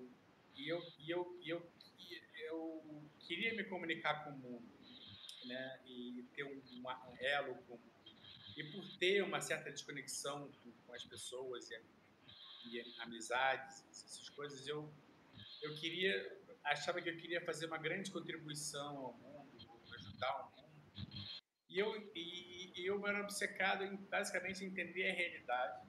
e 0.56 0.70
eu, 0.70 0.82
e 1.00 1.10
eu, 1.10 1.40
e 1.44 1.52
eu, 1.52 1.72
eu 2.50 3.12
queria 3.20 3.54
me 3.56 3.64
comunicar 3.66 4.24
com 4.24 4.32
o 4.32 4.38
mundo, 4.38 4.70
né? 5.46 5.80
E 5.86 6.24
ter 6.34 6.44
um, 6.44 6.62
um 6.82 7.18
elo 7.20 7.56
com 7.64 7.80
e 8.58 8.64
por 8.72 8.98
ter 8.98 9.22
uma 9.22 9.42
certa 9.42 9.70
desconexão 9.70 10.50
com, 10.64 10.72
com 10.72 10.94
as 10.94 11.04
pessoas 11.04 11.70
e, 11.70 11.82
e, 12.72 13.02
amizades, 13.02 13.86
essas 13.90 14.30
coisas, 14.30 14.66
eu 14.68 14.94
eu 15.62 15.76
queria 15.76 16.14
achava 16.64 17.02
que 17.02 17.10
eu 17.10 17.18
queria 17.18 17.42
fazer 17.42 17.66
uma 17.66 17.78
grande 17.78 18.12
contribuição 18.12 18.98
ao 18.98 19.14
mundo, 19.14 19.52
ajudar 19.94 20.42
o 20.42 20.62
mundo. 20.62 20.76
E 21.70 21.80
eu 21.80 22.12
e, 22.16 22.82
e 22.82 22.86
eu 22.86 23.06
era 23.06 23.22
obcecado 23.22 23.84
em 23.84 23.98
basicamente 23.98 24.64
entender 24.64 25.10
a 25.10 25.14
realidade 25.14 25.88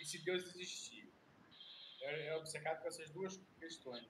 e 0.00 0.04
se 0.04 0.18
Deus 0.24 0.42
existia 0.54 0.99
é 2.02 2.36
obcecado 2.36 2.80
com 2.82 2.88
essas 2.88 3.10
duas 3.10 3.40
questões. 3.58 4.08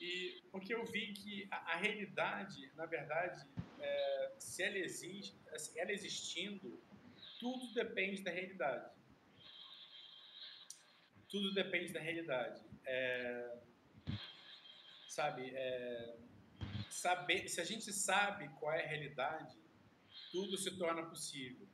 E 0.00 0.42
porque 0.50 0.74
eu 0.74 0.84
vi 0.84 1.12
que 1.12 1.48
a, 1.50 1.72
a 1.72 1.76
realidade, 1.76 2.70
na 2.74 2.86
verdade, 2.86 3.46
é, 3.80 4.32
se 4.38 4.62
ela 4.62 4.78
existe, 4.78 5.36
ela 5.76 5.92
existindo, 5.92 6.82
tudo 7.38 7.72
depende 7.72 8.22
da 8.22 8.30
realidade. 8.30 8.90
Tudo 11.28 11.52
depende 11.54 11.92
da 11.92 12.00
realidade. 12.00 12.62
É, 12.84 13.58
sabe, 15.08 15.50
é, 15.54 16.16
saber, 16.90 17.48
se 17.48 17.60
a 17.60 17.64
gente 17.64 17.92
sabe 17.92 18.48
qual 18.60 18.72
é 18.72 18.84
a 18.84 18.88
realidade, 18.88 19.56
tudo 20.30 20.56
se 20.56 20.70
torna 20.76 21.04
possível. 21.06 21.66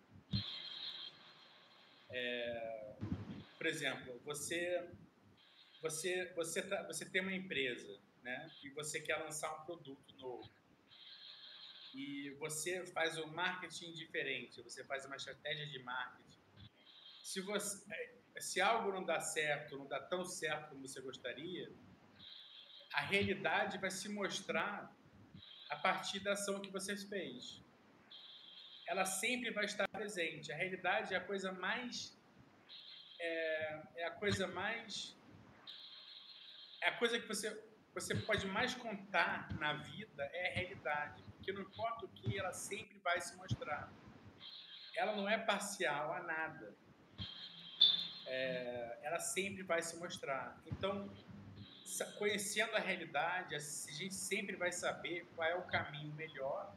É, 2.09 2.97
por 3.62 3.68
exemplo, 3.68 4.20
você 4.25 4.90
você 5.81 6.33
você 6.35 6.62
tá, 6.62 6.83
você 6.83 7.09
tem 7.09 7.22
uma 7.22 7.33
empresa, 7.33 7.96
né? 8.20 8.51
E 8.61 8.70
você 8.70 9.01
quer 9.01 9.18
lançar 9.18 9.55
um 9.55 9.64
produto 9.64 10.16
novo. 10.16 10.51
E 11.94 12.31
você 12.40 12.85
faz 12.87 13.16
um 13.18 13.29
marketing 13.29 13.92
diferente, 13.92 14.61
você 14.62 14.83
faz 14.85 15.07
uma 15.07 15.14
estratégia 15.14 15.64
de 15.68 15.79
marketing. 15.79 16.40
Se 17.22 17.40
você 17.40 17.87
se 18.40 18.61
algo 18.61 18.90
não 18.90 19.05
dá 19.05 19.20
certo, 19.20 19.79
não 19.79 19.87
dá 19.87 20.01
tão 20.01 20.25
certo 20.25 20.70
como 20.70 20.88
você 20.88 21.01
gostaria, 21.01 21.72
a 22.94 23.03
realidade 23.03 23.79
vai 23.79 23.92
se 23.92 24.09
mostrar 24.09 24.92
a 25.70 25.77
partir 25.77 26.18
da 26.18 26.33
ação 26.33 26.61
que 26.61 26.72
você 26.72 26.96
fez. 26.96 27.62
Ela 28.88 29.05
sempre 29.05 29.53
vai 29.53 29.66
estar 29.66 29.87
presente. 29.87 30.51
A 30.51 30.57
realidade 30.57 31.14
é 31.14 31.16
a 31.16 31.25
coisa 31.25 31.53
mais 31.53 32.20
é, 33.23 33.83
é 33.97 34.05
a 34.05 34.11
coisa 34.11 34.47
mais. 34.49 35.17
É 36.81 36.89
a 36.89 36.97
coisa 36.99 37.19
que 37.19 37.27
você, 37.29 37.49
você 37.95 38.15
pode 38.15 38.47
mais 38.47 38.75
contar 38.75 39.53
na 39.59 39.75
vida 39.75 40.25
é 40.33 40.51
a 40.51 40.55
realidade. 40.55 41.23
Porque 41.37 41.53
não 41.53 41.63
importa 41.63 42.05
o 42.05 42.09
que, 42.09 42.39
ela 42.39 42.53
sempre 42.53 42.99
vai 42.99 43.21
se 43.21 43.37
mostrar. 43.37 43.91
Ela 44.97 45.15
não 45.17 45.29
é 45.29 45.39
parcial 45.39 46.13
a 46.13 46.21
nada. 46.23 46.75
É, 48.27 48.99
ela 49.03 49.21
sempre 49.21 49.63
vai 49.63 49.81
se 49.83 49.97
mostrar. 49.97 50.61
Então, 50.67 51.09
conhecendo 52.19 52.75
a 52.75 52.81
realidade, 52.81 53.55
a 53.55 53.59
gente 53.59 54.15
sempre 54.15 54.57
vai 54.57 54.73
saber 54.73 55.27
qual 55.35 55.49
é 55.49 55.55
o 55.55 55.63
caminho 55.63 56.13
melhor 56.15 56.75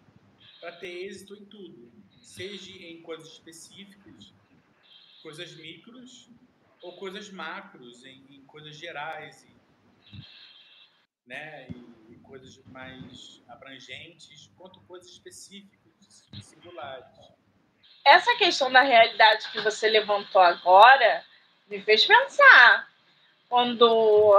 para 0.60 0.73
ter 0.73 1.05
êxito 1.05 1.36
em 1.36 1.45
tudo, 1.45 1.91
seja 2.21 2.71
em 2.71 3.01
coisas 3.01 3.27
específicas, 3.27 4.34
coisas 5.25 5.55
micros 5.55 6.29
ou 6.83 6.95
coisas 6.97 7.31
macros, 7.31 8.05
em, 8.05 8.23
em 8.29 8.45
coisas 8.45 8.75
gerais, 8.75 9.43
e, 9.43 10.21
né, 11.25 11.67
e, 11.67 12.13
e, 12.13 12.19
coisas 12.19 12.63
mais 12.65 13.41
abrangentes, 13.47 14.51
quanto 14.55 14.79
coisas 14.81 15.09
específicas, 15.09 16.29
singulares. 16.43 17.07
Essa 18.05 18.35
questão 18.35 18.71
da 18.71 18.83
realidade 18.83 19.51
que 19.51 19.61
você 19.61 19.89
levantou 19.89 20.41
agora 20.41 21.25
me 21.67 21.81
fez 21.81 22.05
pensar. 22.05 22.88
Quando 23.49 24.35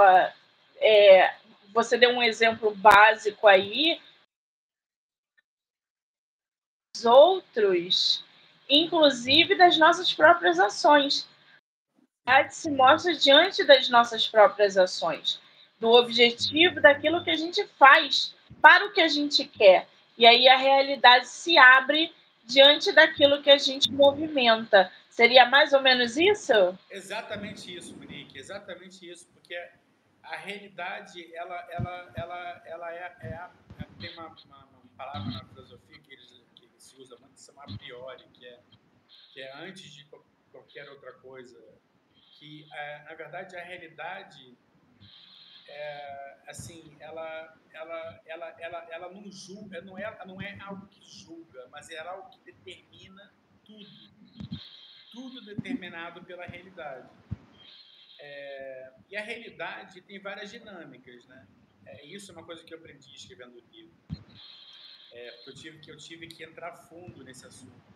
é, 0.77 1.35
você 1.73 1.97
deu 1.97 2.11
um 2.11 2.23
exemplo 2.23 2.73
básico 2.73 3.45
aí 3.45 4.01
outros, 7.03 8.23
inclusive 8.69 9.55
das 9.55 9.77
nossas 9.77 10.13
próprias 10.13 10.59
ações. 10.59 11.27
A 12.25 12.47
se 12.49 12.69
mostra 12.69 13.13
diante 13.13 13.63
das 13.63 13.89
nossas 13.89 14.27
próprias 14.27 14.77
ações, 14.77 15.39
do 15.79 15.89
objetivo 15.89 16.81
daquilo 16.81 17.23
que 17.23 17.29
a 17.29 17.37
gente 17.37 17.65
faz 17.79 18.35
para 18.61 18.85
o 18.85 18.91
que 18.91 19.01
a 19.01 19.07
gente 19.07 19.45
quer. 19.45 19.87
E 20.17 20.25
aí 20.25 20.47
a 20.49 20.57
realidade 20.57 21.27
se 21.27 21.57
abre 21.57 22.13
diante 22.43 22.91
daquilo 22.91 23.41
que 23.41 23.49
a 23.49 23.57
gente 23.57 23.91
movimenta. 23.91 24.91
Seria 25.09 25.45
mais 25.45 25.73
ou 25.73 25.81
menos 25.81 26.17
isso? 26.17 26.77
Exatamente 26.89 27.75
isso, 27.75 27.95
Monique, 27.95 28.37
exatamente 28.37 29.09
isso, 29.09 29.27
porque 29.33 29.55
a 30.23 30.35
realidade 30.35 31.33
ela, 31.33 31.67
ela, 31.71 32.11
ela, 32.15 32.61
ela 32.65 32.93
é, 32.93 33.15
é 33.21 33.49
tem 33.99 34.13
uma, 34.13 34.27
uma, 34.27 34.57
uma, 34.57 34.81
palavra 34.97 35.31
na 35.31 35.45
filosofia 35.45 35.86
se 36.97 37.01
usa 37.01 37.17
chama 37.37 37.63
a 37.63 37.77
priori, 37.77 38.23
que 38.33 38.45
é, 38.45 38.59
que 39.31 39.41
é 39.41 39.53
antes 39.57 39.91
de 39.91 40.05
qualquer 40.51 40.89
outra 40.89 41.13
coisa, 41.13 41.59
que 42.33 42.67
é, 42.71 43.03
na 43.03 43.13
verdade 43.13 43.55
a 43.55 43.63
realidade 43.63 44.57
é, 45.67 46.37
assim, 46.47 46.95
ela, 46.99 47.57
ela, 47.71 48.21
ela, 48.25 48.55
ela, 48.59 48.87
ela 48.89 49.13
não 49.13 49.31
julga, 49.31 49.81
não 49.81 49.97
é, 49.97 50.25
não 50.25 50.41
é 50.41 50.57
algo 50.59 50.87
que 50.87 51.05
julga, 51.05 51.67
mas 51.69 51.89
é 51.89 51.99
algo 51.99 52.29
que 52.29 52.39
determina 52.39 53.31
tudo, 53.63 53.89
tudo 55.11 55.41
determinado 55.45 56.23
pela 56.23 56.45
realidade. 56.45 57.09
É, 58.19 58.93
e 59.09 59.17
a 59.17 59.21
realidade 59.21 60.01
tem 60.01 60.19
várias 60.19 60.49
dinâmicas, 60.49 61.25
né? 61.25 61.47
É, 61.85 62.05
isso 62.05 62.31
é 62.31 62.33
uma 62.33 62.43
coisa 62.43 62.63
que 62.63 62.73
eu 62.73 62.79
aprendi 62.79 63.13
escrevendo 63.13 63.57
o 63.57 63.63
livro. 63.71 64.16
É, 65.11 65.49
eu 65.49 65.53
tive 65.53 65.79
que 65.79 65.89
eu 65.89 65.97
tive 65.97 66.27
que 66.27 66.43
entrar 66.43 66.73
fundo 66.73 67.23
nesse 67.23 67.45
assunto. 67.45 67.87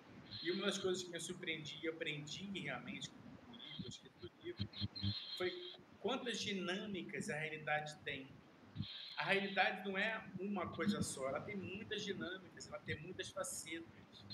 E 0.41 0.51
uma 0.51 0.65
das 0.65 0.77
coisas 0.77 1.03
que 1.03 1.09
me 1.09 1.19
surpreendi 1.19 1.79
e 1.83 1.87
aprendi 1.87 2.45
realmente 2.59 3.09
com 3.09 3.51
o 3.51 3.55
livro, 3.55 3.87
escrito 3.87 4.25
o 4.25 4.43
livro, 4.43 4.67
foi 5.37 5.51
quantas 5.99 6.39
dinâmicas 6.39 7.29
a 7.29 7.37
realidade 7.37 7.95
tem. 8.03 8.27
A 9.17 9.23
realidade 9.23 9.87
não 9.87 9.97
é 9.97 10.23
uma 10.39 10.67
coisa 10.69 11.01
só, 11.03 11.29
ela 11.29 11.41
tem 11.41 11.55
muitas 11.55 12.03
dinâmicas, 12.03 12.67
ela 12.67 12.79
tem 12.79 12.99
muitas 13.01 13.29
facetas, 13.29 14.25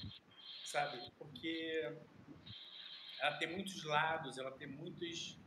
sabe? 0.64 1.12
Porque 1.18 1.94
ela 3.20 3.36
tem 3.38 3.52
muitos 3.52 3.84
lados, 3.84 4.38
ela 4.38 4.52
tem 4.52 4.68
muitos, 4.68 5.38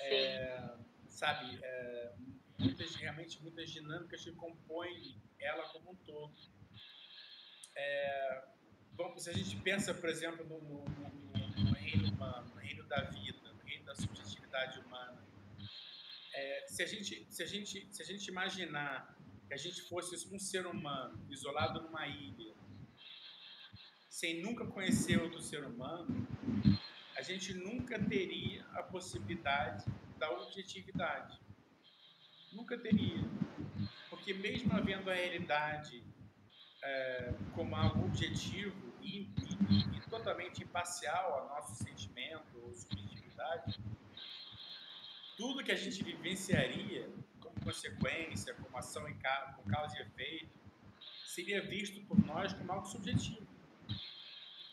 é, 0.00 0.74
sabe, 1.08 1.58
é, 1.62 2.12
muitas 2.58 2.94
realmente 2.96 3.40
muitas 3.42 3.70
dinâmicas 3.70 4.22
que 4.22 4.32
compõem 4.32 5.16
ela 5.38 5.66
como 5.68 5.92
um 5.92 5.96
todo. 5.96 6.34
É, 7.76 8.42
se 9.22 9.30
a 9.30 9.32
gente 9.32 9.56
pensa, 9.58 9.94
por 9.94 10.08
exemplo, 10.08 10.44
no, 10.44 10.60
no, 10.60 10.84
no, 10.84 11.64
no 11.64 11.72
reino 11.74 12.08
humano, 12.08 12.50
no 12.54 12.60
reino 12.60 12.82
da 12.84 13.02
vida, 13.02 13.52
no 13.52 13.62
reino 13.62 13.84
da 13.84 13.94
subjetividade 13.94 14.80
humana, 14.80 15.24
é, 16.34 16.66
se, 16.66 16.82
a 16.82 16.86
gente, 16.86 17.24
se, 17.30 17.42
a 17.42 17.46
gente, 17.46 17.86
se 17.88 18.02
a 18.02 18.04
gente 18.04 18.26
imaginar 18.26 19.16
que 19.46 19.54
a 19.54 19.56
gente 19.56 19.82
fosse 19.82 20.26
um 20.34 20.40
ser 20.40 20.66
humano 20.66 21.24
isolado 21.30 21.82
numa 21.82 22.04
ilha, 22.06 22.52
sem 24.08 24.42
nunca 24.42 24.66
conhecer 24.66 25.22
outro 25.22 25.40
ser 25.40 25.64
humano, 25.64 26.26
a 27.16 27.22
gente 27.22 27.54
nunca 27.54 28.02
teria 28.02 28.64
a 28.72 28.82
possibilidade 28.82 29.84
da 30.18 30.30
objetividade. 30.32 31.40
Nunca 32.52 32.76
teria. 32.76 33.22
Porque 34.10 34.34
mesmo 34.34 34.72
havendo 34.74 35.08
a 35.10 35.14
realidade 35.14 36.02
é, 36.82 37.32
como 37.54 37.76
algo 37.76 38.04
objetivo 38.06 38.92
e, 39.00 39.30
e, 39.70 39.96
e, 39.96 40.00
totalmente 40.10 40.62
imparcial 40.62 41.34
ao 41.34 41.48
nosso 41.48 41.82
sentimento 41.82 42.58
ou 42.62 42.74
subjetividade, 42.74 43.78
tudo 45.36 45.62
que 45.62 45.72
a 45.72 45.76
gente 45.76 46.02
vivenciaria 46.02 47.08
como 47.40 47.54
consequência, 47.62 48.54
como 48.54 48.76
ação 48.76 49.08
em 49.08 49.14
ca 49.18 49.54
com 49.56 49.70
causa 49.70 49.96
e 49.98 50.02
efeito, 50.02 50.50
seria 51.24 51.62
visto 51.62 52.00
por 52.06 52.18
nós 52.24 52.52
como 52.52 52.70
algo 52.72 52.86
subjetivo. 52.86 53.46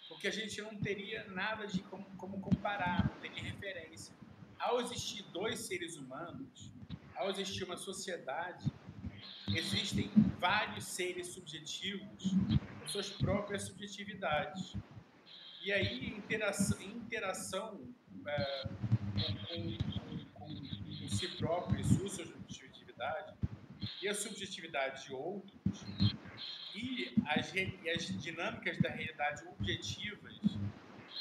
Porque 0.08 0.28
a 0.28 0.32
gente 0.32 0.62
não 0.62 0.76
teria 0.76 1.24
nada 1.28 1.66
de 1.66 1.82
como, 1.84 2.06
como 2.18 2.42
comparar, 2.42 3.08
não 3.08 3.16
teria 3.22 3.44
referência. 3.44 4.14
Ao 4.58 4.82
existir 4.82 5.24
dois 5.32 5.60
seres 5.62 5.96
humanos, 5.96 6.72
ao 7.16 7.30
existir 7.30 7.64
uma 7.64 7.78
sociedade, 7.78 8.70
existem 9.56 10.10
vários 10.40 10.86
seres 10.86 11.28
subjetivos 11.28 12.36
com 12.80 12.88
suas 12.88 13.10
próprias 13.10 13.64
subjetividades. 13.64 14.76
E 15.64 15.72
aí, 15.72 16.08
interação, 16.10 16.82
interação 16.82 17.82
é, 18.26 18.70
com, 19.54 20.58
si 21.10 21.28
próprio 21.38 21.82
e 21.82 21.84
sua 21.84 22.10
subjetividade 22.10 23.34
e 24.02 24.08
a 24.08 24.14
subjetividade 24.14 25.06
de 25.06 25.14
outros 25.14 25.86
e 26.76 27.14
as, 27.26 27.54
e 27.54 27.90
as 27.90 28.22
dinâmicas 28.22 28.78
da 28.78 28.90
realidade 28.90 29.44
objetivas, 29.48 30.40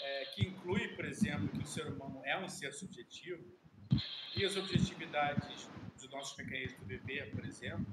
é, 0.01 0.25
que 0.27 0.47
inclui, 0.47 0.89
por 0.89 1.05
exemplo, 1.05 1.49
que 1.49 1.65
o 1.65 1.67
ser 1.67 1.87
humano 1.87 2.21
é 2.25 2.39
um 2.39 2.49
ser 2.49 2.73
subjetivo, 2.73 3.43
e 4.37 4.45
as 4.45 4.57
objetividades 4.57 5.69
nossos 6.19 6.37
mecanismos 6.37 6.81
do 6.81 6.87
viver, 6.87 7.31
por 7.31 7.45
exemplo, 7.45 7.87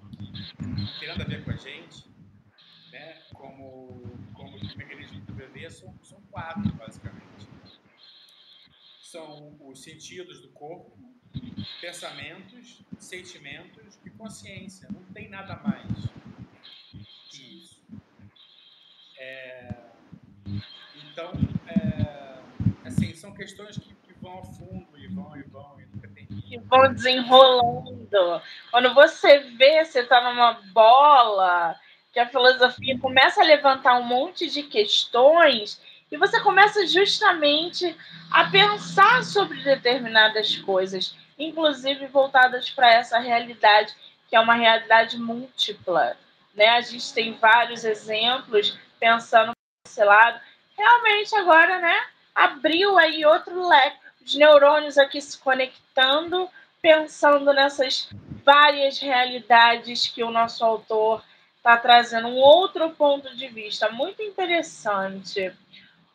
que 0.57 0.65
não 0.65 0.99
tem 0.99 1.07
nada 1.07 1.23
a 1.23 1.27
ver 1.27 1.43
com 1.43 1.51
a 1.51 1.55
gente, 1.55 2.09
né, 2.91 3.21
como, 3.33 4.01
como 4.33 4.57
os 4.57 4.75
mecanismos 4.75 5.23
do 5.25 5.33
viver 5.33 5.71
são, 5.71 5.93
são 6.01 6.19
quatro, 6.31 6.73
basicamente. 6.73 7.47
São 8.99 9.55
os 9.61 9.83
sentidos 9.83 10.41
do 10.41 10.49
corpo, 10.49 10.97
pensamentos, 11.79 12.81
sentimentos 12.97 13.99
e 14.03 14.09
consciência. 14.09 14.89
Não 14.91 15.03
tem 15.13 15.29
nada 15.29 15.57
mais 15.57 15.87
que 17.29 17.59
isso. 17.59 17.83
É, 19.19 19.83
então, 21.11 21.31
é, 21.67 22.41
assim, 22.87 23.13
são 23.13 23.33
questões 23.33 23.77
que, 23.77 23.93
que, 23.93 24.13
vão 24.19 24.31
ao 24.31 24.45
fundo 24.45 24.97
e 24.97 25.07
vão 25.07 25.37
e 25.37 25.43
vão 25.43 25.79
e 25.79 25.85
nunca 25.85 26.07
tem 26.09 26.25
Que 26.25 26.57
vão 26.57 26.91
desenrolando. 26.91 27.94
Quando 28.71 28.93
você 28.93 29.39
vê, 29.39 29.83
você 29.83 30.01
está 30.01 30.21
numa 30.21 30.53
bola, 30.73 31.75
que 32.13 32.19
a 32.19 32.27
filosofia 32.27 32.97
começa 32.99 33.41
a 33.41 33.45
levantar 33.45 33.95
um 33.95 34.03
monte 34.03 34.49
de 34.49 34.63
questões 34.63 35.81
e 36.11 36.17
você 36.17 36.39
começa 36.41 36.85
justamente 36.87 37.95
a 38.31 38.45
pensar 38.45 39.23
sobre 39.23 39.61
determinadas 39.63 40.55
coisas 40.57 41.15
inclusive 41.37 42.07
voltadas 42.07 42.69
para 42.69 42.91
essa 42.91 43.19
realidade, 43.19 43.93
que 44.27 44.35
é 44.35 44.39
uma 44.39 44.55
realidade 44.55 45.17
múltipla. 45.17 46.17
Né? 46.53 46.69
A 46.69 46.81
gente 46.81 47.13
tem 47.13 47.33
vários 47.33 47.83
exemplos 47.83 48.77
pensando 48.99 49.51
nesse 49.85 50.03
lado. 50.03 50.39
Realmente 50.77 51.35
agora, 51.35 51.79
né, 51.79 52.05
abriu 52.33 52.97
aí 52.97 53.25
outro 53.25 53.67
leque, 53.67 53.97
os 54.25 54.35
neurônios 54.35 54.97
aqui 54.97 55.21
se 55.21 55.37
conectando, 55.39 56.49
pensando 56.85 57.51
nessas 57.51 58.07
várias 58.45 58.99
realidades 58.99 60.07
que 60.07 60.23
o 60.23 60.29
nosso 60.29 60.63
autor 60.63 61.25
está 61.57 61.75
trazendo 61.77 62.27
um 62.27 62.35
outro 62.35 62.91
ponto 62.91 63.35
de 63.35 63.47
vista 63.47 63.89
muito 63.89 64.21
interessante. 64.21 65.51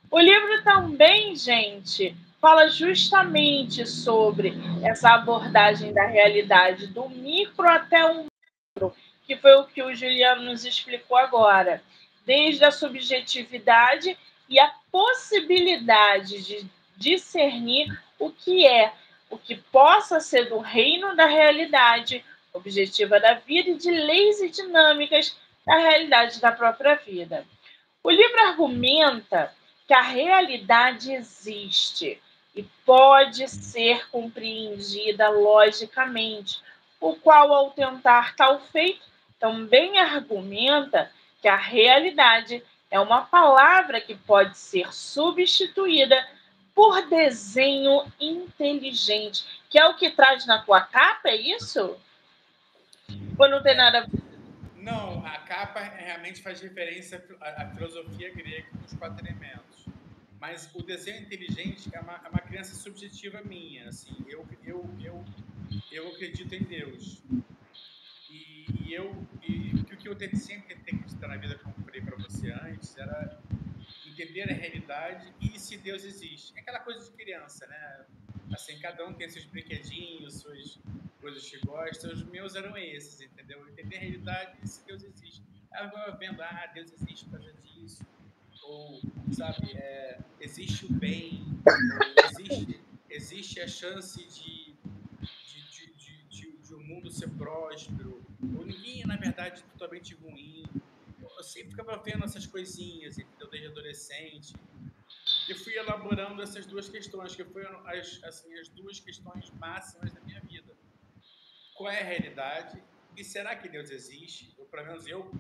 O 0.09 0.21
livro 0.21 0.63
também, 0.63 1.35
gente, 1.35 2.17
fala 2.41 2.69
justamente 2.69 3.85
sobre 3.85 4.55
essa 4.85 5.11
abordagem 5.15 5.93
da 5.93 6.07
realidade, 6.07 6.87
do 6.87 7.09
micro 7.09 7.69
até 7.69 8.05
o 8.05 8.27
macro, 8.27 8.97
que 9.27 9.37
foi 9.37 9.57
o 9.57 9.65
que 9.65 9.83
o 9.83 9.93
Juliano 9.93 10.45
nos 10.45 10.65
explicou 10.65 11.17
agora, 11.17 11.83
desde 12.25 12.65
a 12.65 12.71
subjetividade 12.71 14.17
e 14.49 14.61
a 14.61 14.73
possibilidade 14.93 16.41
de 16.45 16.65
discernir 16.97 17.89
o 18.21 18.31
que 18.31 18.69
é, 18.69 18.93
o 19.31 19.39
que 19.39 19.55
possa 19.55 20.21
ser 20.21 20.49
do 20.49 20.59
reino 20.59 21.15
da 21.15 21.27
realidade 21.27 22.25
objetiva 22.53 23.21
da 23.21 23.35
vida 23.35 23.71
e 23.71 23.77
de 23.77 23.91
leis 23.91 24.41
e 24.41 24.51
dinâmicas 24.51 25.37
da 25.65 25.79
realidade 25.79 26.41
da 26.41 26.51
própria 26.51 26.97
vida. 26.97 27.47
O 28.03 28.11
livro 28.11 28.41
argumenta 28.41 29.55
que 29.87 29.95
a 29.95 30.03
realidade 30.03 31.13
existe, 31.13 32.21
e 32.55 32.65
pode 32.85 33.47
ser 33.49 34.09
compreendida 34.11 35.29
logicamente, 35.29 36.61
o 37.01 37.15
qual, 37.15 37.53
ao 37.53 37.71
tentar 37.71 38.35
tal 38.35 38.61
feito, 38.61 39.05
também 39.39 39.99
argumenta 39.99 41.11
que 41.41 41.49
a 41.49 41.57
realidade 41.57 42.63
é 42.91 42.99
uma 42.99 43.23
palavra 43.23 44.01
que 44.01 44.15
pode 44.15 44.59
ser 44.59 44.93
substituída 44.93 46.29
por 46.75 47.09
desenho 47.09 48.05
inteligente, 48.21 49.45
que 49.69 49.79
é 49.79 49.87
o 49.87 49.97
que 49.97 50.11
traz 50.11 50.47
na 50.47 50.63
tua 50.63 50.81
capa, 50.81 51.29
é 51.29 51.37
isso? 51.37 51.97
Ou 53.39 53.49
não 53.49 53.63
tem 53.63 53.77
nada 53.77 53.99
a 53.99 54.07
ver? 54.07 54.23
Não, 54.77 55.25
a 55.27 55.39
capa 55.39 55.81
realmente 55.81 56.43
faz 56.43 56.61
referência 56.61 57.23
à, 57.41 57.67
filosofia 57.67 58.33
grega 58.33 58.69
dos 58.83 58.95
quatro 58.95 59.25
elementos. 59.25 59.87
Mas 60.41 60.71
o 60.75 60.83
desenho 60.83 61.21
inteligente 61.21 61.91
é 61.93 62.01
uma, 62.01 62.21
é 62.25 62.29
uma 62.29 62.41
crença 62.41 62.75
subjetiva 62.75 63.43
minha. 63.43 63.89
Assim, 63.89 64.17
eu, 64.27 64.47
eu, 64.65 64.89
eu, 65.03 65.25
eu 65.93 66.09
acredito 66.09 66.55
em 66.55 66.63
Deus. 66.63 67.23
E, 68.31 68.65
e 68.81 68.95
eu, 68.95 69.15
e, 69.47 69.75
o 69.75 69.85
que 69.85 70.09
eu 70.09 70.17
sempre 70.35 70.75
tentei 70.77 70.95
acreditar 70.95 71.29
na 71.29 71.37
vida, 71.37 71.59
como 71.59 71.75
eu 71.77 71.85
falei 71.85 72.01
para 72.01 72.17
você 72.17 72.51
antes, 72.53 72.97
era 72.97 73.39
entender 74.21 74.51
a 74.51 74.55
realidade 74.55 75.33
e 75.41 75.59
se 75.59 75.77
Deus 75.79 76.05
existe. 76.05 76.53
É 76.57 76.61
aquela 76.61 76.81
coisa 76.81 77.05
de 77.05 77.11
criança, 77.17 77.67
né? 77.67 78.05
Assim, 78.53 78.79
cada 78.79 79.07
um 79.07 79.15
tem 79.15 79.29
seus 79.29 79.45
brinquedinhos, 79.47 80.41
suas 80.41 80.79
coisas 81.21 81.49
que 81.49 81.59
gosta. 81.67 82.13
Os 82.13 82.23
meus 82.25 82.55
eram 82.55 82.77
esses, 82.77 83.21
entendeu? 83.21 83.67
Entender 83.69 83.97
a 83.97 84.01
realidade 84.01 84.59
e 84.63 84.69
se 84.69 84.85
Deus 84.85 85.03
existe. 85.03 85.43
Estava 85.65 86.17
vendo, 86.19 86.43
ah, 86.43 86.71
Deus 86.75 86.93
existe 86.93 87.25
por 87.27 87.41
causa 87.41 87.55
disso. 87.63 88.05
Ou, 88.63 89.01
sabe, 89.33 89.73
é, 89.75 90.19
existe 90.41 90.85
o 90.87 90.93
bem, 90.93 91.43
existe, 92.25 92.81
existe 93.09 93.61
a 93.61 93.67
chance 93.67 94.19
de, 94.19 94.75
de, 95.47 95.71
de, 95.71 96.23
de, 96.29 96.53
de, 96.59 96.75
um 96.75 96.83
mundo 96.83 97.11
ser 97.11 97.31
próspero. 97.31 98.23
Ou 98.57 98.67
ninguém, 98.67 99.05
na 99.07 99.17
verdade, 99.17 99.63
totalmente 99.73 100.15
ruim 100.15 100.65
eu 101.41 101.45
sempre 101.45 101.71
ficava 101.71 101.97
vendo 101.97 102.25
essas 102.25 102.47
coisinhas, 102.47 103.19
entendeu? 103.19 103.49
Desde 103.49 103.69
adolescente. 103.69 104.55
E 105.49 105.55
fui 105.55 105.75
elaborando 105.77 106.43
essas 106.43 106.67
duas 106.67 106.89
questões, 106.89 107.35
que 107.35 107.45
foram 107.45 107.87
as, 107.89 108.23
assim, 108.25 108.53
as 108.59 108.69
duas 108.69 109.01
questões 109.01 109.51
máximas 109.53 110.13
da 110.13 110.21
minha 110.21 110.41
vida. 110.41 110.73
Qual 111.75 111.91
é 111.91 112.01
a 112.01 112.05
realidade? 112.05 112.83
E 113.17 113.25
será 113.25 113.57
que 113.57 113.69
Deus 113.69 113.91
existe? 113.91 114.55
Ou 114.59 114.67
pelo 114.67 114.87
menos 114.87 115.07
eu, 115.07 115.31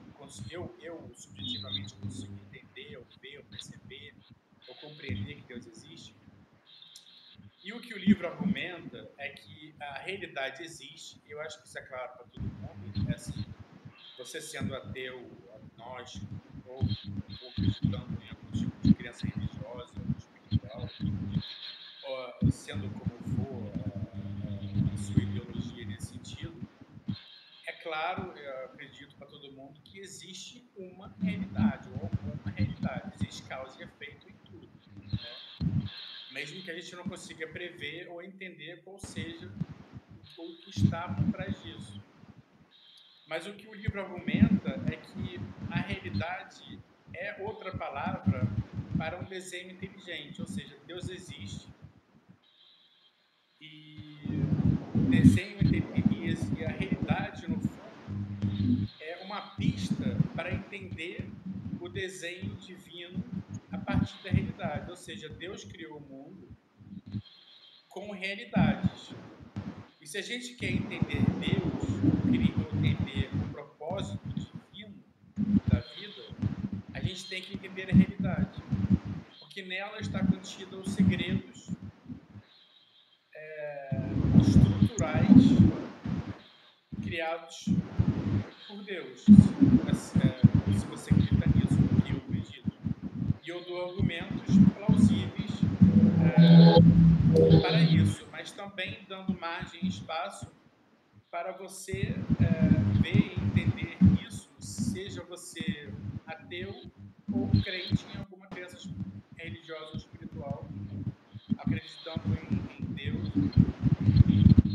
eu, 0.51 0.75
eu 0.81 1.13
subjetivamente 1.15 1.95
consigo 1.95 2.33
entender, 2.47 2.97
ou 2.97 3.07
ver, 3.21 3.39
ou 3.39 3.45
perceber, 3.45 4.15
ou 4.69 4.75
compreender 4.77 5.37
que 5.37 5.43
Deus 5.43 5.67
existe? 5.67 6.17
E 7.63 7.75
o 7.75 7.81
que 7.81 7.93
o 7.93 7.99
livro 7.99 8.27
argumenta 8.27 9.11
é 9.19 9.29
que 9.29 9.75
a 9.79 9.99
realidade 9.99 10.63
existe, 10.63 11.21
eu 11.29 11.39
acho 11.43 11.61
que 11.61 11.69
isso 11.69 11.79
é 11.79 11.83
claro 11.83 12.11
para 12.15 12.25
todo 12.25 12.43
mundo, 12.43 13.11
é 13.11 13.15
assim, 13.15 13.45
você 14.21 14.39
sendo 14.39 14.75
ateu, 14.75 15.19
nós, 15.79 16.21
ou, 16.67 16.77
ou 16.77 17.49
acreditando 17.49 18.23
em 18.23 18.29
algum 18.29 18.53
tipo 18.53 18.83
de 18.83 18.95
crença 18.95 19.27
religiosa 19.27 19.95
espiritual, 20.19 20.87
ou, 22.05 22.51
sendo 22.53 22.91
como 22.91 23.19
for 23.35 23.73
a, 23.75 24.93
a, 24.93 24.97
sua 24.99 25.23
ideologia 25.23 25.87
nesse 25.87 26.09
sentido, 26.09 26.55
é 27.67 27.73
claro, 27.83 28.37
eu 28.37 28.65
acredito 28.67 29.17
para 29.17 29.27
todo 29.27 29.51
mundo 29.53 29.81
que 29.83 29.99
existe 30.01 30.71
uma 30.77 31.09
realidade, 31.23 31.89
ou 32.03 32.11
uma 32.45 32.53
realidade, 32.53 33.15
existe 33.15 33.43
causa 33.45 33.81
e 33.81 33.85
efeito 33.85 34.29
em 34.29 34.35
tudo. 34.45 34.69
Né? 35.13 35.89
Mesmo 36.31 36.63
que 36.63 36.71
a 36.71 36.75
gente 36.79 36.95
não 36.95 37.05
consiga 37.05 37.49
prever 37.49 38.11
ou 38.11 38.23
entender 38.23 38.83
qual 38.85 38.99
seja 38.99 39.51
o 40.37 40.57
que 40.59 40.69
está 40.69 41.09
por 41.09 41.33
trás 41.33 41.63
disso. 41.63 42.10
Mas 43.31 43.47
o 43.47 43.53
que 43.53 43.69
o 43.69 43.75
livro 43.75 44.01
argumenta 44.01 44.83
é 44.93 44.97
que 44.97 45.41
a 45.71 45.81
realidade 45.81 46.81
é 47.15 47.41
outra 47.41 47.71
palavra 47.79 48.43
para 48.99 49.21
um 49.21 49.25
desenho 49.25 49.71
inteligente, 49.71 50.41
ou 50.41 50.49
seja, 50.49 50.77
Deus 50.85 51.09
existe 51.09 51.69
e 53.61 54.17
desenho 55.09 55.61
e 56.59 56.65
a 56.65 56.71
realidade 56.71 57.49
no 57.49 57.61
fundo 57.61 58.89
é 59.01 59.23
uma 59.25 59.55
pista 59.55 60.19
para 60.35 60.53
entender 60.53 61.31
o 61.81 61.89
desenho 61.89 62.57
divino 62.57 63.23
a 63.71 63.79
partir 63.79 64.21
da 64.25 64.31
realidade, 64.31 64.91
ou 64.91 64.97
seja, 64.97 65.29
Deus 65.29 65.63
criou 65.63 65.99
o 65.99 66.01
mundo 66.01 66.49
com 67.89 68.11
realidades. 68.11 69.15
Se 70.11 70.19
a 70.19 70.23
gente 70.23 70.55
quer 70.55 70.73
entender 70.73 71.23
Deus, 71.39 71.85
entender 72.85 73.31
o 73.33 73.49
propósito 73.53 74.19
divino 74.35 75.05
da 75.69 75.79
vida, 75.79 76.23
a 76.93 76.99
gente 76.99 77.29
tem 77.29 77.41
que 77.41 77.55
entender 77.55 77.89
a 77.89 77.95
realidade. 77.95 78.61
Porque 79.39 79.63
nela 79.63 80.01
está 80.01 80.19
contida 80.27 80.77
os 80.79 80.91
segredos 80.91 81.71
é, 83.33 84.01
estruturais 84.41 85.29
criados 87.01 87.67
por 88.67 88.83
Deus. 88.83 89.27
É, 89.87 89.95
se 89.95 90.87
você 90.87 91.15
acredita 91.15 91.49
nisso, 91.55 91.79
eu 92.11 92.17
acredito. 92.17 92.73
E 93.47 93.49
eu 93.49 93.65
dou 93.65 93.91
argumentos 93.91 94.57
plausíveis 94.75 95.51
é, 96.27 97.61
para 97.61 97.81
isso, 97.81 98.20
mas 98.41 98.53
também 98.53 99.05
dando 99.07 99.39
margem 99.39 99.81
e 99.83 99.89
espaço 99.89 100.51
para 101.31 101.53
você 101.53 102.15
é, 102.41 103.03
ver 103.03 103.15
e 103.15 103.39
entender 103.39 103.99
isso, 104.27 104.51
seja 104.59 105.23
você 105.25 105.93
ateu 106.27 106.91
ou 107.31 107.51
crente 107.63 108.07
em 108.15 108.19
alguma 108.19 108.47
crença 108.47 108.79
religiosa 109.37 109.91
ou 109.91 109.97
espiritual, 109.97 110.67
acreditando 111.59 112.35
em, 112.35 112.83
em 112.83 112.95
Deus, 112.95 113.29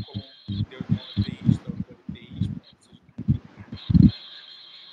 como 0.06 0.64
Deus 0.70 0.88
monoteísta 0.88 1.68
ou 1.68 1.76
politeísta, 1.82 2.54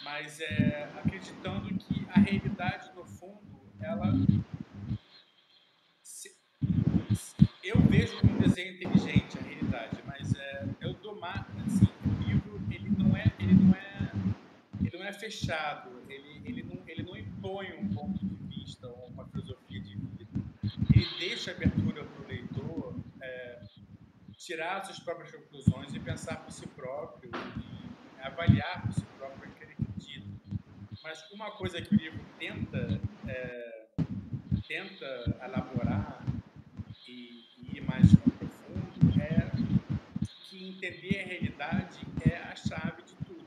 mas 0.04 0.42
é, 0.42 0.92
acreditando 0.96 1.72
que 1.76 2.08
a 2.10 2.20
realidade, 2.20 2.92
no 2.96 3.06
fundo, 3.06 3.62
ela. 3.80 4.12
Se, 6.02 6.36
eu 7.64 7.83
vejo 7.94 8.20
como 8.20 8.34
um 8.34 8.40
desenho 8.40 8.74
inteligente 8.74 9.38
a 9.38 9.42
realidade, 9.44 10.04
mas 10.08 10.34
é, 10.34 10.66
eu 10.82 10.96
dou 10.96 11.16
mar, 11.20 11.48
assim, 11.64 11.88
o 12.04 12.24
livro 12.24 12.60
ele 12.72 12.90
não 12.90 13.16
é 13.16 13.32
ele 13.38 13.54
não 13.54 13.76
é 13.76 14.12
ele 14.82 14.98
não 14.98 15.06
é 15.06 15.14
fechado, 15.14 15.92
ele, 16.10 16.42
ele, 16.44 16.64
não, 16.64 16.82
ele 16.88 17.04
não 17.04 17.16
impõe 17.16 17.72
um 17.74 17.88
ponto 17.94 18.18
de 18.26 18.36
vista 18.48 18.88
ou 18.88 19.10
uma 19.10 19.26
filosofia 19.28 19.80
de 19.80 19.96
vida. 19.96 20.26
Ele 20.92 21.08
deixa 21.20 21.52
abertura 21.52 22.04
para 22.04 22.24
o 22.24 22.28
leitor 22.28 22.96
é, 23.22 23.62
tirar 24.38 24.84
suas 24.84 25.00
próprias 25.00 25.32
conclusões 25.32 25.94
e 25.94 26.00
pensar 26.00 26.38
por 26.38 26.52
si 26.52 26.68
próprio 26.70 27.30
e 27.30 28.22
avaliar 28.26 28.82
por 28.82 28.94
si 28.94 29.06
próprio 29.20 29.52
o 29.52 29.54
que 29.54 29.64
ele 29.66 29.74
acredita. 29.74 30.28
Mas 31.04 31.32
uma 31.32 31.52
coisa 31.52 31.80
que 31.80 31.94
o 31.94 31.98
livro 31.98 32.20
tenta 32.40 33.00
é, 33.28 33.86
tenta 34.68 35.38
elaborar 35.44 36.26
e, 37.08 37.46
e 37.58 37.78
ir 37.78 37.82
mais 37.82 38.14
entender 40.84 41.20
a 41.20 41.26
realidade 41.26 42.00
é 42.30 42.36
a 42.36 42.56
chave 42.56 43.02
de 43.04 43.16
tudo. 43.26 43.46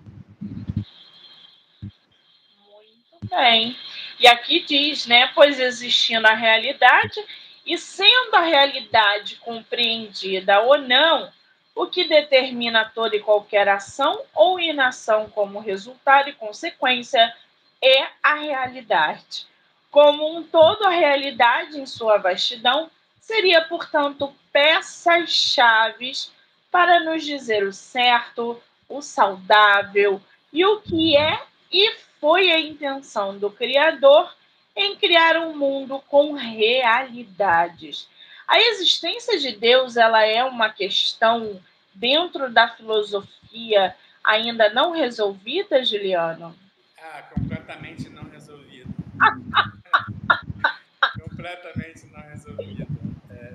Muito 3.12 3.28
bem. 3.28 3.76
E 4.18 4.26
aqui 4.26 4.64
diz, 4.64 5.06
né? 5.06 5.30
Pois 5.34 5.60
existindo 5.60 6.26
a 6.26 6.34
realidade 6.34 7.22
e 7.66 7.76
sendo 7.76 8.34
a 8.34 8.40
realidade 8.40 9.36
compreendida 9.36 10.60
ou 10.60 10.78
não, 10.78 11.30
o 11.74 11.86
que 11.86 12.08
determina 12.08 12.90
toda 12.94 13.16
e 13.16 13.20
qualquer 13.20 13.68
ação 13.68 14.22
ou 14.34 14.58
inação 14.58 15.28
como 15.28 15.60
resultado 15.60 16.30
e 16.30 16.32
consequência 16.32 17.34
é 17.82 18.06
a 18.22 18.34
realidade. 18.36 19.46
Como 19.90 20.36
um 20.36 20.42
todo, 20.42 20.84
a 20.84 20.90
realidade, 20.90 21.78
em 21.78 21.84
sua 21.84 22.16
vastidão, 22.16 22.90
seria, 23.20 23.62
portanto, 23.62 24.34
peças 24.52 25.30
chaves 25.30 26.32
para 26.76 27.00
nos 27.00 27.24
dizer 27.24 27.66
o 27.66 27.72
certo, 27.72 28.60
o 28.86 29.00
saudável 29.00 30.20
e 30.52 30.62
o 30.62 30.82
que 30.82 31.16
é 31.16 31.42
e 31.72 31.96
foi 32.20 32.50
a 32.50 32.60
intenção 32.60 33.38
do 33.38 33.50
Criador 33.50 34.30
em 34.76 34.94
criar 34.94 35.38
um 35.38 35.56
mundo 35.56 36.02
com 36.06 36.34
realidades. 36.34 38.06
A 38.46 38.60
existência 38.60 39.38
de 39.38 39.52
Deus 39.52 39.96
ela 39.96 40.22
é 40.26 40.44
uma 40.44 40.68
questão 40.68 41.58
dentro 41.94 42.52
da 42.52 42.68
filosofia 42.68 43.96
ainda 44.22 44.68
não 44.68 44.92
resolvida, 44.92 45.82
Juliano? 45.82 46.54
Ah, 46.98 47.22
completamente 47.22 48.10
não 48.10 48.28
resolvida. 48.28 48.90
completamente 51.24 52.06
não 52.12 52.20
resolvida. 52.20 52.86
É, 53.30 53.54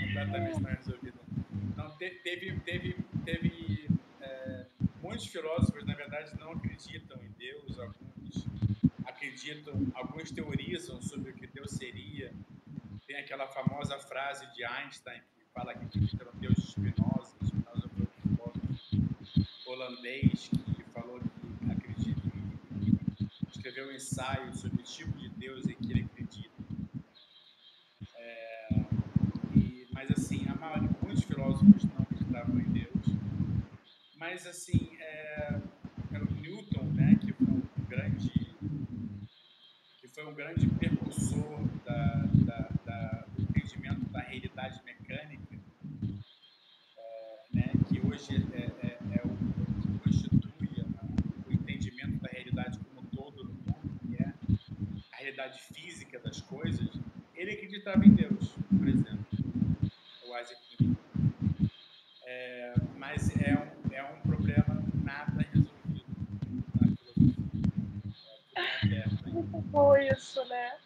completamente 0.00 0.60
não 0.60 0.70
resolvida 0.70 0.95
teve, 1.98 2.60
teve, 2.60 2.96
teve 3.24 3.88
é, 4.20 4.66
muitos 5.02 5.26
filósofos, 5.26 5.84
na 5.84 5.94
verdade, 5.94 6.38
não 6.38 6.52
acreditam 6.52 7.18
em 7.22 7.30
Deus, 7.38 7.78
alguns 7.78 8.46
acreditam, 9.04 9.74
alguns 9.94 10.30
teorizam 10.30 11.00
sobre 11.00 11.30
o 11.30 11.34
que 11.34 11.46
Deus 11.46 11.70
seria. 11.70 12.32
Tem 13.06 13.16
aquela 13.16 13.46
famosa 13.48 13.98
frase 13.98 14.46
de 14.54 14.64
Einstein 14.64 15.20
que 15.20 15.44
fala 15.54 15.74
que 15.74 15.84
acredita 15.84 16.24
no 16.24 16.32
Deus 16.40 16.56
de 16.56 16.66
Spinoza, 16.66 17.36
Spinoza 17.44 17.88
foi 17.88 18.04
um 18.04 18.36
filósofo 18.36 19.70
holandês 19.70 20.50
que 20.74 20.82
falou 20.92 21.20
que 21.20 21.70
acredita, 21.70 22.20
escreveu 23.48 23.88
um 23.88 23.92
ensaio 23.92 24.54
sobre 24.54 24.80
o 24.80 24.84
tipo 24.84 25.16
de 25.18 25.28
Deus 25.30 25.66
em 25.66 25.74
que 25.74 25.92
ele 25.92 26.02
acredita. 26.02 26.50
É, 28.16 28.68
e, 29.54 29.86
mas 29.92 30.10
assim, 30.10 30.46
a 30.48 30.54
maioria, 30.54 30.90
muitos 31.16 31.24
filósofos 31.24 31.84
não 31.84 32.02
acreditavam 32.02 32.60
em 32.60 32.72
Deus. 32.72 33.06
Mas 34.16 34.46
assim, 34.46 34.96
é, 35.00 35.60
o 36.12 36.34
Newton, 36.40 36.84
né, 36.92 37.18
que 37.20 37.32
foi 37.32 37.46
um 37.46 37.62
grande, 37.88 38.30
que 40.00 40.08
foi 40.08 40.26
um 40.26 40.34
grande 40.34 40.66
precursor 40.68 41.66
da, 41.84 42.24
da, 42.44 42.68
da, 42.84 43.24
do 43.34 43.42
entendimento 43.42 44.04
da 44.10 44.20
realidade 44.20 44.80
mecânica, 44.84 45.56
é, 46.98 47.38
né, 47.52 47.72
que 47.88 48.00
hoje 48.06 48.44
é, 48.52 48.86
é, 48.86 48.98
é 49.14 49.22
o 49.24 49.80
que 49.80 49.98
constitui 50.04 50.84
o 51.48 51.52
entendimento 51.52 52.18
da 52.20 52.28
realidade 52.28 52.78
como 52.78 53.06
todo 53.08 53.44
no 53.44 53.52
mundo, 53.52 54.00
que 54.06 54.22
é 54.22 54.32
a 55.12 55.16
realidade 55.16 55.60
física 55.72 56.18
das 56.18 56.40
coisas, 56.40 56.88
ele 57.34 57.52
acreditava 57.52 58.04
em 58.04 58.14
Deus, 58.14 58.54
por 58.76 58.88
exemplo, 58.88 59.26
o 60.28 60.38
Isaac 60.38 60.60
Newton. 60.80 60.96
É, 62.28 62.74
mas 62.96 63.30
é 63.40 63.54
um, 63.54 63.94
é 63.94 64.02
um 64.02 64.20
problema 64.22 64.82
nada 65.04 65.46
resolvido 65.52 66.04
na 66.74 66.96
filosofia. 66.96 67.34
É, 68.56 68.84
aberto 68.84 69.26
ainda. 69.26 69.40
Muito 69.40 69.60
bom 69.68 69.96
isso, 69.96 70.44
né? 70.46 70.76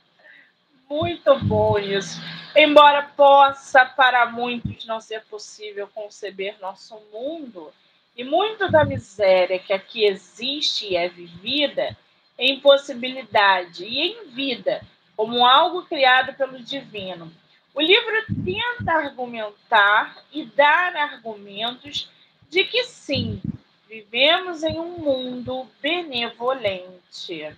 Muito 1.31 1.45
bom 1.45 1.79
isso. 1.79 2.21
Embora 2.57 3.03
possa 3.17 3.85
para 3.85 4.27
muitos 4.27 4.85
não 4.85 5.01
ser 5.01 5.23
possível 5.27 5.87
conceber 5.95 6.57
nosso 6.61 7.01
mundo, 7.13 7.73
e 8.17 8.25
muito 8.25 8.69
da 8.69 8.85
miséria 8.85 9.61
que 9.61 9.73
aqui 9.73 10.05
existe 10.05 10.89
e 10.89 10.97
é 10.97 11.09
vivida 11.09 11.97
em 12.37 12.59
possibilidade 12.59 13.85
e 13.85 14.01
em 14.01 14.27
vida, 14.31 14.85
como 15.17 15.47
algo 15.47 15.83
criado 15.83 16.35
pelo 16.35 16.59
divino. 16.59 17.31
O 17.73 17.81
livro 17.81 18.25
tenta 18.45 18.93
argumentar 18.93 20.25
e 20.33 20.45
dar 20.45 20.97
argumentos 20.97 22.11
de 22.49 22.65
que 22.65 22.83
sim, 22.83 23.41
vivemos 23.89 24.65
em 24.65 24.81
um 24.81 24.99
mundo 24.99 25.65
benevolente. 25.81 27.57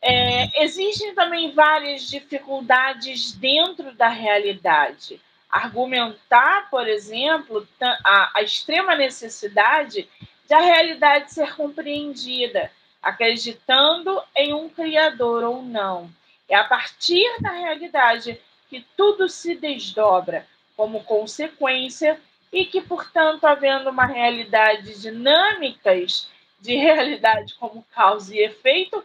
É, 0.00 0.62
existem 0.64 1.14
também 1.14 1.52
várias 1.52 2.02
dificuldades 2.08 3.32
dentro 3.32 3.92
da 3.92 4.08
realidade. 4.08 5.20
Argumentar, 5.50 6.68
por 6.70 6.86
exemplo, 6.86 7.66
a, 7.80 8.38
a 8.38 8.42
extrema 8.42 8.94
necessidade 8.94 10.08
de 10.46 10.54
a 10.54 10.60
realidade 10.60 11.32
ser 11.32 11.54
compreendida, 11.56 12.70
acreditando 13.02 14.22
em 14.36 14.54
um 14.54 14.68
Criador 14.68 15.42
ou 15.44 15.62
não. 15.62 16.10
É 16.48 16.54
a 16.54 16.64
partir 16.64 17.26
da 17.40 17.50
realidade 17.50 18.40
que 18.70 18.84
tudo 18.96 19.28
se 19.28 19.54
desdobra 19.54 20.46
como 20.76 21.02
consequência 21.04 22.20
e 22.52 22.64
que, 22.64 22.80
portanto, 22.80 23.44
havendo 23.44 23.90
uma 23.90 24.06
realidade 24.06 25.00
dinâmicas 25.00 26.30
de 26.60 26.76
realidade 26.76 27.54
como 27.54 27.84
causa 27.94 28.34
e 28.34 28.38
efeito 28.38 29.04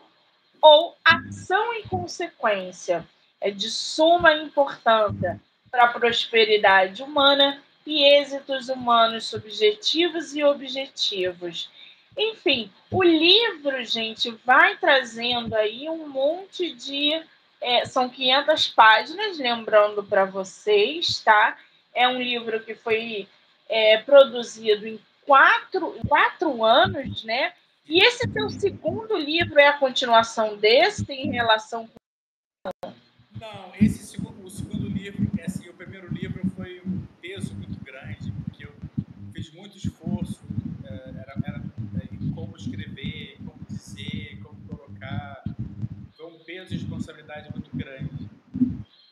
ou 0.64 0.96
ação 1.04 1.74
e 1.74 1.84
consequência 1.84 3.06
é 3.42 3.52
de 3.52 3.70
suma 3.70 4.34
importância 4.34 5.38
para 5.70 5.84
a 5.84 5.88
prosperidade 5.90 7.04
humana 7.04 7.62
e 7.86 8.06
êxitos 8.06 8.70
humanos 8.70 9.26
subjetivos 9.26 10.34
e 10.34 10.42
objetivos. 10.42 11.70
Enfim, 12.18 12.72
o 12.90 13.04
livro, 13.04 13.84
gente, 13.84 14.32
vai 14.46 14.78
trazendo 14.78 15.54
aí 15.54 15.90
um 15.90 16.08
monte 16.08 16.74
de. 16.74 17.22
É, 17.60 17.86
são 17.86 18.08
500 18.08 18.68
páginas, 18.70 19.38
lembrando 19.38 20.02
para 20.02 20.24
vocês, 20.24 21.20
tá? 21.20 21.58
É 21.94 22.08
um 22.08 22.22
livro 22.22 22.62
que 22.62 22.76
foi 22.76 23.28
é, 23.68 23.98
produzido 23.98 24.88
em 24.88 25.00
quatro, 25.26 25.98
quatro 26.08 26.64
anos, 26.64 27.24
né? 27.26 27.54
E 27.88 28.00
esse 28.02 28.28
teu 28.28 28.50
segundo 28.50 29.18
livro 29.18 29.60
é 29.60 29.68
a 29.68 29.78
continuação 29.78 30.58
desse 30.58 31.12
em 31.12 31.32
relação 31.32 31.88
com. 31.88 32.94
Não, 33.40 33.74
esse 33.80 34.06
segundo, 34.06 34.46
o 34.46 34.50
segundo 34.50 34.88
livro, 34.88 35.30
assim, 35.46 35.68
o 35.68 35.74
primeiro 35.74 36.14
livro 36.14 36.48
foi 36.52 36.82
um 36.86 37.06
peso 37.22 37.54
muito 37.56 37.84
grande, 37.84 38.32
porque 38.44 38.66
eu 38.66 38.74
fiz 39.34 39.52
muito 39.52 39.78
esforço, 39.78 40.40
eh, 40.86 41.14
era, 41.18 41.34
era 41.46 41.62
em 42.10 42.32
como 42.32 42.56
escrever, 42.56 43.38
como 43.46 43.60
dizer, 43.68 44.40
como 44.42 44.62
colocar. 44.68 45.44
Foi 46.16 46.26
um 46.28 46.40
peso 46.40 46.74
e 46.74 46.78
responsabilidade 46.78 47.50
muito 47.52 47.76
grande. 47.76 48.30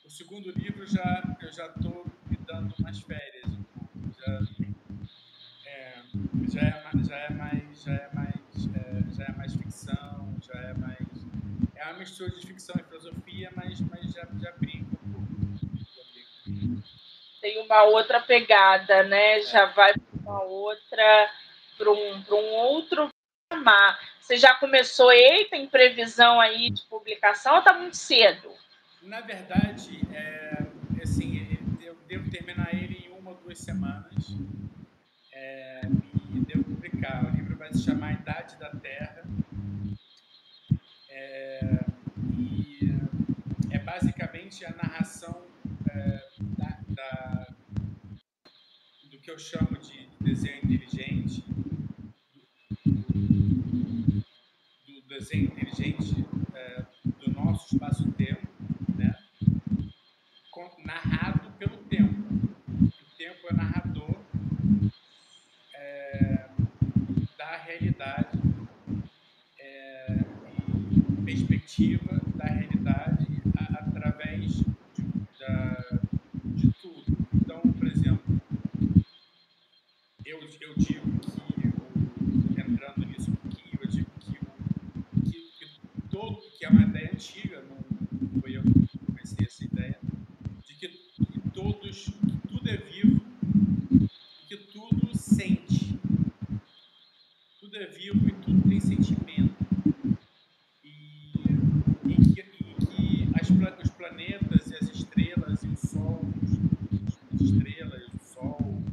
O 0.06 0.10
segundo 0.10 0.50
livro 0.52 0.86
já 0.88 1.38
eu 1.42 1.52
já 1.52 1.66
estou 1.68 2.06
me 2.30 2.38
dando 2.48 2.74
umas 2.80 3.00
férias, 3.00 3.50
já 4.18 4.40
é, 5.66 6.04
já 6.50 6.62
é, 6.62 7.04
já 7.04 7.18
é 7.18 7.30
mais 7.32 7.84
já 7.84 7.94
é 7.94 8.10
mais 8.14 8.42
é, 8.76 9.14
já 9.16 9.26
é 9.26 9.32
mais 9.52 9.56
ficção, 9.56 10.36
já 10.42 10.60
é 10.60 10.74
mais 10.74 10.98
é 11.76 11.86
uma 11.86 11.94
mistura 11.94 12.30
de 12.30 12.46
ficção 12.46 12.76
e 12.80 12.84
filosofia, 12.84 13.52
mas 13.56 13.80
mas 13.82 14.12
já 14.14 14.28
já 14.40 14.52
brinca 14.54 14.98
um 15.06 15.14
pouco. 15.14 15.32
Tem 17.42 17.60
uma 17.66 17.84
outra 17.84 18.20
pegada, 18.22 19.04
né? 19.04 19.42
Já 19.42 19.66
vai 19.66 19.94
para 19.94 20.20
uma 20.22 20.44
outra, 20.44 21.32
para 21.78 21.92
um, 21.92 22.24
um 22.30 22.54
outro 22.54 23.10
patamar. 23.50 24.00
Você 24.20 24.38
já 24.38 24.54
começou, 24.56 25.12
ei, 25.12 25.46
tem 25.46 25.68
previsão 25.68 26.40
aí 26.40 26.70
de 26.70 26.84
publicação 26.84 27.54
ou 27.54 27.60
está 27.60 27.74
muito 27.74 27.98
cedo? 27.98 28.52
Na 29.02 29.22
verdade, 29.22 30.02
é, 30.14 30.64
assim, 31.02 31.58
eu 31.82 31.96
devo 32.08 32.30
terminar 32.30 32.74
ele 32.74 33.08
em 33.08 33.12
uma 33.18 33.32
ou 33.32 33.38
duas 33.38 33.58
semanas 33.58 34.38
é, 35.34 35.82
e 36.34 36.40
devo 36.46 36.64
publicar. 36.64 37.26
O 37.26 37.36
livro 37.36 37.58
vai 37.58 37.74
se 37.74 37.84
chamar 37.84 38.10
A 38.10 38.14
Idade 38.14 38.56
da 38.58 38.70
Terra. 38.70 39.24
É, 41.10 41.80
e 42.38 42.94
é 43.72 43.80
basicamente 43.96 44.64
a 44.66 44.72
narração 44.72 45.46
é, 45.90 46.22
da, 46.58 46.80
da- 46.96 47.48
do 49.12 49.18
que 49.20 49.30
eu 49.30 49.38
chamo 49.38 49.78
de 49.80 50.08
desenho 50.22 50.60
inteligente, 50.64 51.44
do 54.88 55.02
desenho 55.10 55.44
inteligente 55.46 56.26
é, 56.56 56.86
do 57.20 57.32
nosso 57.34 57.76
espaço-tempo, 57.76 58.48
né? 58.98 59.14
com- 60.52 60.72
narrado 60.86 61.52
pelo 61.60 61.76
tempo. 61.84 62.16
O 62.82 63.18
tempo 63.18 63.48
é 63.50 63.54
narrador 63.54 64.16
é, 65.76 66.46
da 67.38 67.58
realidade 67.58 68.40
é, 69.60 70.18
e 71.20 71.22
perspectiva 71.26 72.22
da 72.36 72.46
realidade 72.46 73.28
a- 73.58 73.80
através 73.80 74.54
de, 74.56 74.64
da- 75.40 76.00
de 76.46 76.72
tudo. 76.82 77.06
Então, 77.34 77.62
por 77.62 77.88
exemplo, 77.88 78.42
eu, 80.26 80.40
eu 80.40 80.48
digo 80.48 80.74
que, 80.86 80.98
o- 80.98 82.60
entrando 82.60 83.06
nisso 83.06 83.32
um 83.32 83.36
pouquinho, 83.36 83.80
eu 83.82 83.88
digo 83.90 84.10
que, 84.20 84.38
o, 84.40 85.22
que, 85.32 85.32
que 85.60 86.08
todo, 86.10 86.40
que 86.58 86.66
é 86.66 86.70
uma 86.70 86.82
ideia 86.84 87.12
antiga, 87.14 87.64
não 87.64 88.42
foi 88.42 88.58
eu 88.58 88.64
que 88.64 88.98
comecei 89.06 89.46
essa 89.46 89.64
ideia, 89.64 90.00
de 90.66 90.74
que, 90.76 90.88
que 90.88 91.40
todos, 91.54 92.06
que 92.06 92.48
tudo 92.48 92.70
é 92.70 92.78
vivo 92.78 93.22
e 93.94 94.46
que 94.48 94.58
tudo 94.58 95.16
sente. 95.18 96.00
Tudo 97.60 97.78
é 97.78 97.86
vivo 97.88 98.28
e 98.28 98.32
tudo 98.34 98.70
tem 98.70 98.80
sentimento. 98.80 99.56
E, 100.84 101.32
e 102.08 102.16
que, 102.34 102.42
e 102.42 102.86
que 102.86 103.30
as 103.40 103.50
pla- 103.52 103.78
os 103.84 103.90
planetas 103.92 104.68
e 104.72 104.76
as 104.76 104.90
estrelas 104.90 105.64
e 105.64 105.68
o 105.68 105.78
Sol, 105.78 106.22
os- 106.44 107.34
as 107.36 107.42
estrelas, 107.42 108.04
o 108.14 108.20
Sol, 108.34 108.84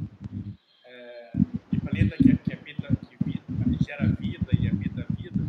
é, 0.84 1.32
e 1.72 1.80
planeta 1.80 2.16
que, 2.16 2.36
que 2.36 2.53
habita, 2.53 2.94
que 2.96 3.24
vida, 3.24 3.42
gera 3.84 4.07
vida 4.07 4.49
e 4.61 4.68
habita 4.68 5.07
a 5.09 5.12
vida, 5.14 5.44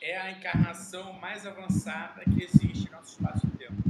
é 0.00 0.16
a 0.18 0.30
encarnação 0.44 1.14
mais 1.14 1.46
avançada 1.46 2.22
que 2.24 2.44
existe 2.44 2.90
no 2.90 2.98
nosso 2.98 3.12
espaço-tempo. 3.12 3.82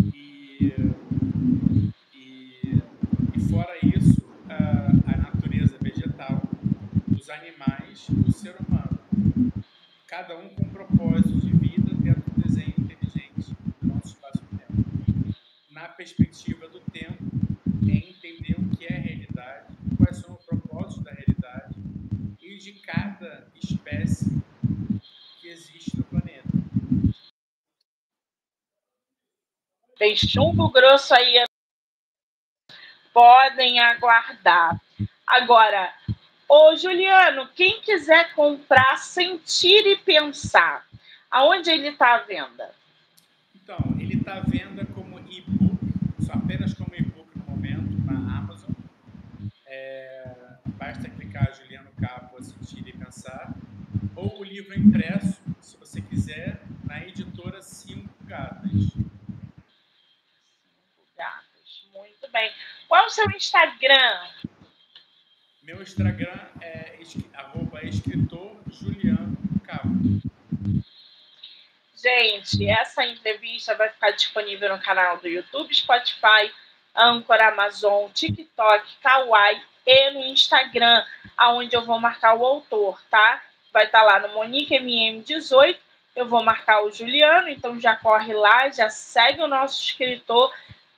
E, 0.00 0.72
e, 2.14 2.82
e 3.34 3.40
fora 3.50 3.76
isso, 3.82 4.24
a, 4.48 5.12
a 5.12 5.16
natureza 5.18 5.76
vegetal, 5.78 6.40
os 7.14 7.28
animais 7.28 8.08
o 8.26 8.32
ser 8.32 8.56
humano. 8.66 8.98
Cada 10.08 10.38
um 10.38 10.48
com 10.48 10.64
um 10.64 10.70
propósito 10.70 11.38
de 11.38 11.52
vida 11.52 11.94
dentro 11.96 12.22
do 12.30 12.40
desenho 12.40 12.74
inteligente 12.78 13.54
do 13.82 13.88
nosso 13.88 14.14
espaço-tempo. 14.14 14.72
Na 15.70 15.86
perspectiva 15.88 16.66
do 16.68 16.80
tempo, 16.80 17.22
é 17.86 18.08
entender 18.08 18.56
o 18.58 18.74
que 18.74 18.86
é 18.86 18.96
realidade, 18.96 19.66
quais 19.98 20.16
são 20.16 20.34
os 20.34 20.42
propósitos 20.46 21.04
da 21.04 21.12
realidade 21.12 21.74
e 22.40 22.56
de 22.56 22.72
cada 22.80 23.46
espécie 23.62 23.82
espécie 23.92 24.42
que 25.40 25.48
existe 25.48 25.96
no 25.96 26.04
planeta. 26.04 26.48
Tem 30.02 30.16
chumbo 30.16 30.68
grosso 30.68 31.14
aí. 31.14 31.44
Podem 33.12 33.78
aguardar. 33.78 34.76
Agora, 35.24 35.94
ô 36.48 36.74
Juliano, 36.74 37.46
quem 37.54 37.80
quiser 37.80 38.34
comprar, 38.34 38.98
sentir 38.98 39.86
e 39.86 39.96
pensar, 39.96 40.84
aonde 41.30 41.70
ele 41.70 41.90
está 41.90 42.16
à 42.16 42.18
venda? 42.18 42.74
Então, 43.54 43.78
ele 44.00 44.14
está 44.16 44.38
à 44.38 44.40
venda 44.40 44.84
como 44.86 45.20
e-book, 45.30 45.78
só 46.26 46.32
apenas 46.32 46.74
como 46.74 46.92
e-book 46.96 47.28
no 47.38 47.44
momento, 47.54 47.96
na 48.04 48.38
Amazon. 48.38 48.72
É, 49.66 50.34
basta 50.66 51.08
clicar 51.10 51.54
Juliano 51.54 51.92
Capo, 52.00 52.42
sentir 52.42 52.88
e 52.88 52.92
pensar. 52.92 53.54
Ou 54.16 54.40
o 54.40 54.42
livro 54.42 54.76
impresso, 54.76 55.40
se 55.60 55.76
você 55.76 56.00
quiser, 56.00 56.60
na 56.82 57.06
editora 57.06 57.62
Cinco 57.62 58.12
Gatas. 58.24 59.00
Muito 61.92 62.21
bem. 62.32 62.50
Qual 62.88 63.04
é 63.04 63.06
o 63.06 63.10
seu 63.10 63.30
Instagram? 63.30 64.26
Meu 65.62 65.82
Instagram 65.82 66.40
é 66.62 66.98
arroba 67.34 67.84
escritor 67.84 68.56
Juliano 68.70 69.36
Cabo. 69.66 69.92
Gente, 71.94 72.68
essa 72.68 73.04
entrevista 73.06 73.76
vai 73.76 73.90
ficar 73.90 74.10
disponível 74.12 74.70
no 74.70 74.82
canal 74.82 75.18
do 75.18 75.28
YouTube, 75.28 75.74
Spotify, 75.74 76.50
Anchor, 76.96 77.40
Amazon, 77.42 78.10
TikTok, 78.10 78.96
Kawaii 79.02 79.62
e 79.86 80.10
no 80.12 80.24
Instagram, 80.24 81.04
aonde 81.36 81.76
eu 81.76 81.84
vou 81.84 82.00
marcar 82.00 82.34
o 82.34 82.44
autor, 82.44 83.00
tá? 83.10 83.42
Vai 83.72 83.84
estar 83.84 84.00
tá 84.00 84.04
lá 84.04 84.26
no 84.26 84.34
Monique 84.34 84.74
MM18. 84.74 85.76
Eu 86.14 86.26
vou 86.26 86.42
marcar 86.42 86.82
o 86.82 86.90
Juliano, 86.90 87.48
então 87.48 87.80
já 87.80 87.96
corre 87.96 88.34
lá, 88.34 88.68
já 88.68 88.90
segue 88.90 89.40
o 89.40 89.48
nosso 89.48 89.82
escritor 89.82 90.52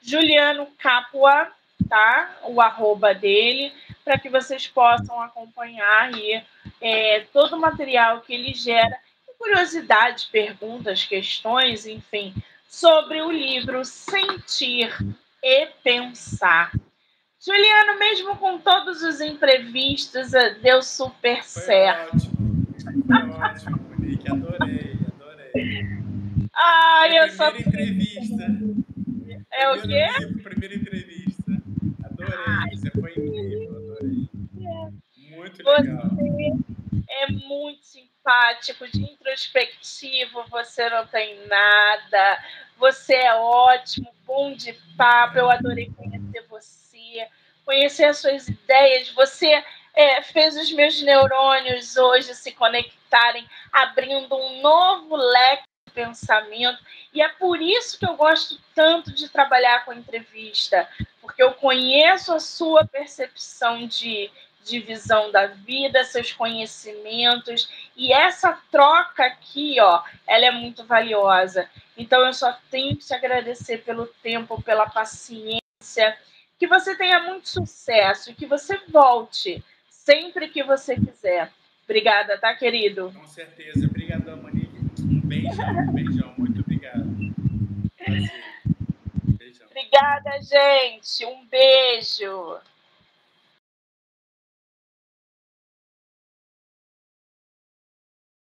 Juliano 0.05 0.67
Capua, 0.79 1.51
tá? 1.89 2.37
O 2.45 2.61
arroba 2.61 3.15
dele, 3.15 3.73
para 4.05 4.19
que 4.19 4.29
vocês 4.29 4.67
possam 4.67 5.21
acompanhar 5.21 6.13
aí 6.13 6.43
é, 6.81 7.21
todo 7.33 7.57
o 7.57 7.61
material 7.61 8.21
que 8.21 8.35
ele 8.35 8.53
gera, 8.53 8.99
curiosidades, 9.39 10.25
perguntas, 10.25 11.05
questões, 11.05 11.87
enfim, 11.87 12.35
sobre 12.69 13.23
o 13.23 13.31
livro 13.31 13.85
Sentir 13.85 14.93
e 15.43 15.67
Pensar. 15.83 16.73
Juliano, 17.41 17.99
mesmo 17.99 18.37
com 18.37 18.59
todos 18.59 19.03
os 19.03 19.21
imprevistos, 19.21 20.33
eh, 20.33 20.55
deu 20.63 20.83
super 20.83 21.43
Foi 21.43 21.63
certo. 21.63 22.15
Ótimo, 22.15 22.67
foi 23.07 23.31
ótimo, 23.31 23.77
Monique. 23.91 24.31
Adorei, 24.31 24.99
adorei. 25.15 25.87
Ai, 26.55 27.09
Minha 27.11 27.23
eu 27.27 27.33
só. 27.33 27.51
primeira 27.51 27.83
entrevista. 27.83 28.64
É 29.65 29.71
o 29.71 29.81
quê? 29.81 30.07
Livro, 30.19 30.43
primeira 30.43 30.75
entrevista. 30.75 31.53
Adorei, 32.05 32.77
você 32.77 32.91
foi 32.91 33.11
incrível, 33.13 33.77
adorei. 33.79 34.29
Muito 35.31 35.63
legal. 35.63 36.11
Você 36.11 37.05
é 37.09 37.27
muito 37.31 37.83
simpático, 37.83 38.87
de 38.89 39.03
introspectivo, 39.03 40.45
você 40.51 40.91
não 40.91 41.07
tem 41.07 41.47
nada, 41.47 42.45
você 42.77 43.15
é 43.15 43.35
ótimo, 43.35 44.13
bom 44.27 44.53
de 44.53 44.75
papo, 44.99 45.39
eu 45.39 45.51
adorei 45.51 45.91
conhecer 45.97 46.47
você, 46.47 47.27
conhecer 47.65 48.05
as 48.05 48.19
suas 48.19 48.47
ideias, 48.47 49.11
você 49.13 49.65
é, 49.95 50.21
fez 50.23 50.57
os 50.59 50.71
meus 50.73 51.01
neurônios 51.03 51.97
hoje 51.97 52.35
se 52.35 52.53
conectarem, 52.53 53.49
abrindo 53.73 54.35
um 54.37 54.61
novo 54.61 55.17
leque 55.17 55.74
pensamento, 55.95 56.79
e 57.13 57.23
é 57.23 57.29
por 57.29 57.63
isso 57.63 57.99
que 57.99 58.05
eu 58.05 58.17
gosto 58.17 58.61
tanto 58.75 59.13
de 59.13 59.29
trabalhar 59.29 59.85
com 59.85 59.93
entrevista, 59.93 60.89
porque 61.21 61.43
eu 61.43 61.53
conheço 61.53 62.35
a 62.35 62.41
sua 62.41 62.87
percepção 62.87 63.87
de 63.87 64.31
de 64.65 64.81
visão 64.81 65.31
da 65.31 65.47
vida, 65.47 66.03
seus 66.05 66.33
conhecimentos 66.33 67.69
e 67.95 68.13
essa 68.13 68.59
troca 68.71 69.25
aqui, 69.25 69.77
ó, 69.79 70.03
ela 70.27 70.47
é 70.47 70.51
muito 70.51 70.85
valiosa. 70.85 71.69
Então 71.97 72.25
eu 72.27 72.33
só 72.33 72.59
tenho 72.71 72.97
que 72.97 73.05
te 73.05 73.15
agradecer 73.15 73.79
pelo 73.79 74.07
tempo, 74.23 74.61
pela 74.63 74.89
paciência, 74.89 76.19
que 76.59 76.67
você 76.67 76.97
tenha 76.97 77.23
muito 77.23 77.49
sucesso 77.49 78.31
e 78.31 78.35
que 78.35 78.47
você 78.47 78.81
volte 78.89 79.63
sempre 79.89 80.49
que 80.49 80.63
você 80.63 80.97
quiser. 80.97 81.53
Obrigada, 81.85 82.39
tá, 82.39 82.55
querido? 82.55 83.13
Com 83.15 83.27
certeza. 83.27 83.87
Obrigadão, 83.87 84.39
Monique. 84.39 84.64
Beijão, 85.55 85.93
beijão. 85.93 86.35
Muito 86.37 86.61
obrigado. 86.61 87.05
Beijão. 89.39 89.67
Obrigada, 89.71 90.43
gente. 90.43 91.25
Um 91.25 91.47
beijo. 91.47 92.59